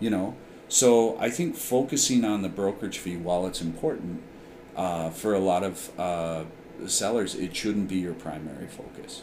You 0.00 0.10
know, 0.10 0.34
so 0.72 1.18
I 1.18 1.28
think 1.28 1.54
focusing 1.54 2.24
on 2.24 2.40
the 2.40 2.48
brokerage 2.48 2.98
fee, 2.98 3.16
while 3.16 3.46
it's 3.46 3.60
important 3.60 4.22
uh, 4.74 5.10
for 5.10 5.34
a 5.34 5.38
lot 5.38 5.62
of 5.62 5.90
uh, 6.00 6.44
sellers, 6.86 7.34
it 7.34 7.54
shouldn't 7.54 7.88
be 7.88 7.96
your 7.96 8.14
primary 8.14 8.68
focus. 8.68 9.22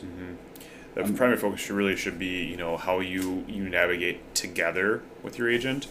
The 0.93 1.03
Um, 1.03 1.15
primary 1.15 1.39
focus 1.39 1.61
should 1.61 1.75
really 1.75 1.95
should 1.95 2.19
be 2.19 2.43
you 2.45 2.57
know 2.57 2.77
how 2.77 2.99
you 2.99 3.45
you 3.47 3.67
navigate 3.67 4.19
together 4.35 5.01
with 5.23 5.39
your 5.39 5.49
agent, 5.49 5.87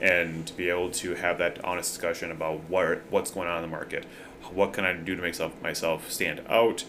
and 0.00 0.46
to 0.46 0.52
be 0.54 0.70
able 0.70 0.90
to 1.02 1.14
have 1.16 1.36
that 1.38 1.62
honest 1.62 1.92
discussion 1.92 2.30
about 2.30 2.56
what 2.70 3.02
what's 3.10 3.30
going 3.30 3.48
on 3.48 3.56
in 3.62 3.62
the 3.68 3.76
market, 3.78 4.06
what 4.54 4.72
can 4.72 4.84
I 4.84 4.92
do 4.94 5.14
to 5.14 5.22
make 5.22 5.32
myself 5.32 5.52
myself 5.62 6.10
stand 6.10 6.40
out, 6.48 6.84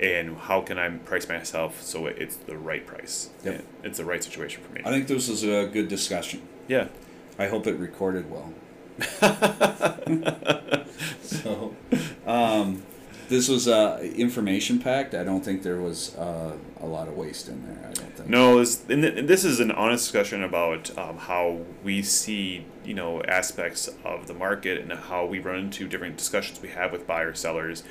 and 0.00 0.36
how 0.48 0.60
can 0.60 0.76
I 0.78 0.88
price 1.10 1.28
myself 1.28 1.82
so 1.82 2.06
it's 2.06 2.36
the 2.50 2.56
right 2.56 2.84
price. 2.84 3.30
Yep. 3.44 3.64
It's 3.84 3.98
the 3.98 4.04
right 4.04 4.24
situation 4.24 4.62
for 4.64 4.72
me. 4.72 4.80
I 4.84 4.90
think 4.90 5.06
this 5.06 5.28
was 5.28 5.44
a 5.44 5.68
good 5.72 5.88
discussion. 5.88 6.40
Yeah. 6.68 6.88
I 7.40 7.48
hope 7.48 7.66
it 7.66 7.78
recorded 7.78 8.30
well. 8.30 8.52
so, 11.22 11.74
um, 12.26 12.82
this 13.30 13.48
was 13.48 13.66
uh, 13.66 13.98
information 14.14 14.78
packed. 14.78 15.14
I 15.14 15.24
don't 15.24 15.42
think 15.42 15.62
there 15.62 15.80
was 15.80 16.14
uh, 16.16 16.52
a 16.82 16.86
lot 16.86 17.08
of 17.08 17.16
waste 17.16 17.48
in 17.48 17.66
there. 17.66 17.78
I 17.88 17.94
don't 17.94 18.14
think. 18.14 18.28
No, 18.28 18.58
this, 18.58 18.84
and 18.90 19.02
th- 19.02 19.24
this 19.26 19.46
is 19.46 19.58
an 19.58 19.70
honest 19.70 20.04
discussion 20.04 20.42
about 20.42 20.96
um, 20.98 21.16
how 21.16 21.60
we 21.82 22.02
see, 22.02 22.66
you 22.84 22.92
know, 22.92 23.22
aspects 23.22 23.88
of 24.04 24.26
the 24.26 24.34
market 24.34 24.78
and 24.78 24.92
how 24.92 25.24
we 25.24 25.38
run 25.38 25.60
into 25.60 25.88
different 25.88 26.18
discussions 26.18 26.60
we 26.60 26.68
have 26.68 26.92
with 26.92 27.06
buyers, 27.06 27.40
sellers, 27.40 27.84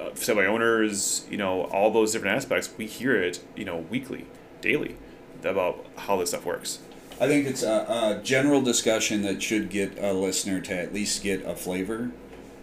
uh, 0.00 0.14
semi 0.14 0.46
owners, 0.46 1.26
you 1.30 1.36
know, 1.36 1.64
all 1.64 1.90
those 1.90 2.10
different 2.12 2.34
aspects. 2.34 2.70
We 2.78 2.86
hear 2.86 3.20
it, 3.20 3.44
you 3.54 3.66
know, 3.66 3.84
weekly, 3.90 4.24
daily, 4.62 4.96
about 5.44 5.84
how 5.98 6.16
this 6.16 6.30
stuff 6.30 6.46
works. 6.46 6.78
I 7.20 7.26
think 7.26 7.46
it's 7.46 7.62
a, 7.62 8.18
a 8.18 8.20
general 8.22 8.60
discussion 8.60 9.22
that 9.22 9.42
should 9.42 9.70
get 9.70 9.98
a 9.98 10.12
listener 10.12 10.60
to 10.62 10.74
at 10.78 10.92
least 10.92 11.22
get 11.22 11.44
a 11.46 11.56
flavor 11.56 12.10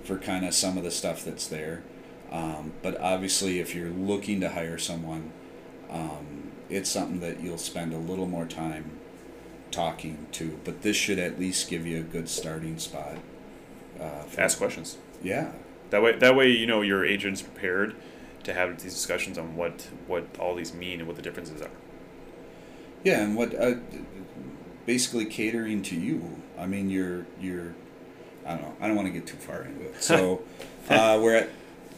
for 0.04 0.18
kind 0.18 0.46
of 0.46 0.54
some 0.54 0.78
of 0.78 0.84
the 0.84 0.92
stuff 0.92 1.24
that's 1.26 1.48
there. 1.48 1.82
Um, 2.32 2.74
but 2.84 3.00
obviously, 3.00 3.60
if 3.60 3.74
you're 3.74 3.90
looking 3.90 4.40
to 4.42 4.50
hire 4.50 4.78
someone, 4.78 5.32
um, 5.90 6.52
it's 6.70 6.90
something 6.90 7.20
that 7.22 7.40
you'll 7.42 7.58
spend 7.58 7.94
a 7.94 7.98
little 7.98 8.28
more 8.28 8.46
time 8.46 8.92
talking 9.72 10.28
to. 10.34 10.60
But 10.64 10.82
this 10.84 10.98
should 10.98 11.20
at 11.20 11.40
least 11.40 11.70
give 11.70 11.88
you 11.88 12.00
a 12.00 12.04
good 12.04 12.30
starting 12.30 12.78
spot. 12.78 13.18
Uh, 14.00 14.22
for- 14.24 14.42
Ask 14.42 14.58
questions. 14.60 14.98
Yeah, 15.24 15.52
That 15.90 16.02
way, 16.04 16.16
that 16.18 16.36
way, 16.36 16.50
you 16.50 16.66
know, 16.68 16.82
your 16.82 17.06
agent's 17.06 17.42
prepared 17.42 17.96
to 18.44 18.54
have 18.54 18.82
these 18.84 18.94
discussions 18.94 19.38
on 19.38 19.56
what 19.56 19.88
what 20.06 20.28
all 20.38 20.54
these 20.54 20.74
mean 20.74 21.00
and 21.00 21.08
what 21.08 21.16
the 21.16 21.22
differences 21.22 21.62
are. 21.62 21.70
yeah, 23.04 23.22
and 23.24 23.36
what 23.38 23.56
uh, 23.56 23.76
basically 24.86 25.26
catering 25.26 25.82
to 25.84 25.96
you. 25.96 26.42
I 26.58 26.66
mean, 26.66 26.90
you're 26.90 27.26
you're. 27.40 27.74
I 28.46 28.56
don't 28.56 28.62
know. 28.64 28.76
I 28.82 28.88
don't 28.88 28.96
want 28.96 29.08
to 29.08 29.14
get 29.14 29.26
too 29.26 29.38
far 29.38 29.64
into 29.64 29.86
it. 29.86 30.02
So, 30.04 30.42
uh, 30.90 31.20
we're 31.22 31.36
at 31.36 31.50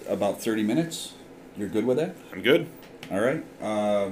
about 0.07 0.41
thirty 0.41 0.63
minutes. 0.63 1.13
You're 1.57 1.69
good 1.69 1.85
with 1.85 1.97
that? 1.97 2.15
I'm 2.33 2.41
good. 2.41 2.67
All 3.11 3.19
right. 3.19 3.43
Uh, 3.61 4.11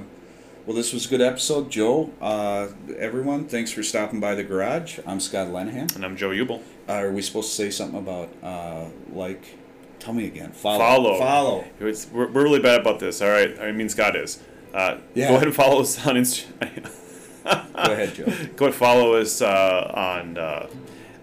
well, 0.66 0.74
this 0.74 0.92
was 0.94 1.04
a 1.04 1.08
good 1.10 1.20
episode, 1.20 1.70
Joe. 1.70 2.10
Uh, 2.22 2.68
everyone, 2.96 3.44
thanks 3.46 3.70
for 3.70 3.82
stopping 3.82 4.18
by 4.18 4.34
the 4.34 4.42
garage. 4.42 4.98
I'm 5.06 5.20
Scott 5.20 5.48
Lenahan. 5.48 5.94
And 5.94 6.04
I'm 6.06 6.16
Joe 6.16 6.30
Ubel. 6.30 6.62
Uh, 6.88 6.92
are 6.92 7.12
we 7.12 7.20
supposed 7.20 7.50
to 7.50 7.54
say 7.54 7.70
something 7.70 7.98
about 7.98 8.30
uh, 8.42 8.86
like? 9.12 9.58
Tell 9.98 10.14
me 10.14 10.26
again. 10.26 10.52
Follow. 10.52 10.78
Follow. 10.78 11.18
Follow. 11.18 11.64
It's, 11.80 12.08
we're, 12.10 12.28
we're 12.28 12.42
really 12.44 12.60
bad 12.60 12.80
about 12.80 12.98
this. 12.98 13.20
All 13.22 13.28
right. 13.30 13.58
I 13.60 13.72
mean, 13.72 13.88
Scott 13.90 14.16
is. 14.16 14.42
Uh, 14.72 14.98
Yeah. 15.14 15.28
Go 15.28 15.34
ahead 15.36 15.46
and 15.48 15.54
follow 15.56 15.80
us 15.82 16.06
on 16.06 16.14
Instagram. 16.16 16.90
Go 17.44 17.92
ahead, 17.92 18.14
Joe. 18.14 18.24
Go 18.26 18.30
ahead 18.32 18.60
and 18.60 18.74
follow 18.74 19.14
us 19.14 19.40
uh, 19.42 19.90
on 19.94 20.38
uh, 20.38 20.68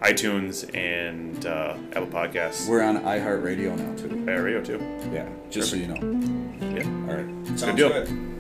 iTunes 0.02 0.70
and 0.76 1.46
uh, 1.46 1.78
Apple 1.94 2.08
Podcasts. 2.08 2.68
We're 2.68 2.84
on 2.84 2.98
iHeartRadio 3.02 3.78
now 3.78 3.96
too. 3.96 4.32
Uh, 4.32 4.36
radio 4.40 4.62
too. 4.64 4.80
Yeah, 5.12 5.28
just 5.50 5.70
so 5.72 5.76
you 5.76 5.88
know. 5.88 5.96
Yeah. 6.76 6.84
All 7.10 7.18
right. 7.18 7.46
Good 7.46 7.60
Sounds 7.60 7.76
deal. 7.76 7.90
good. 7.90 8.31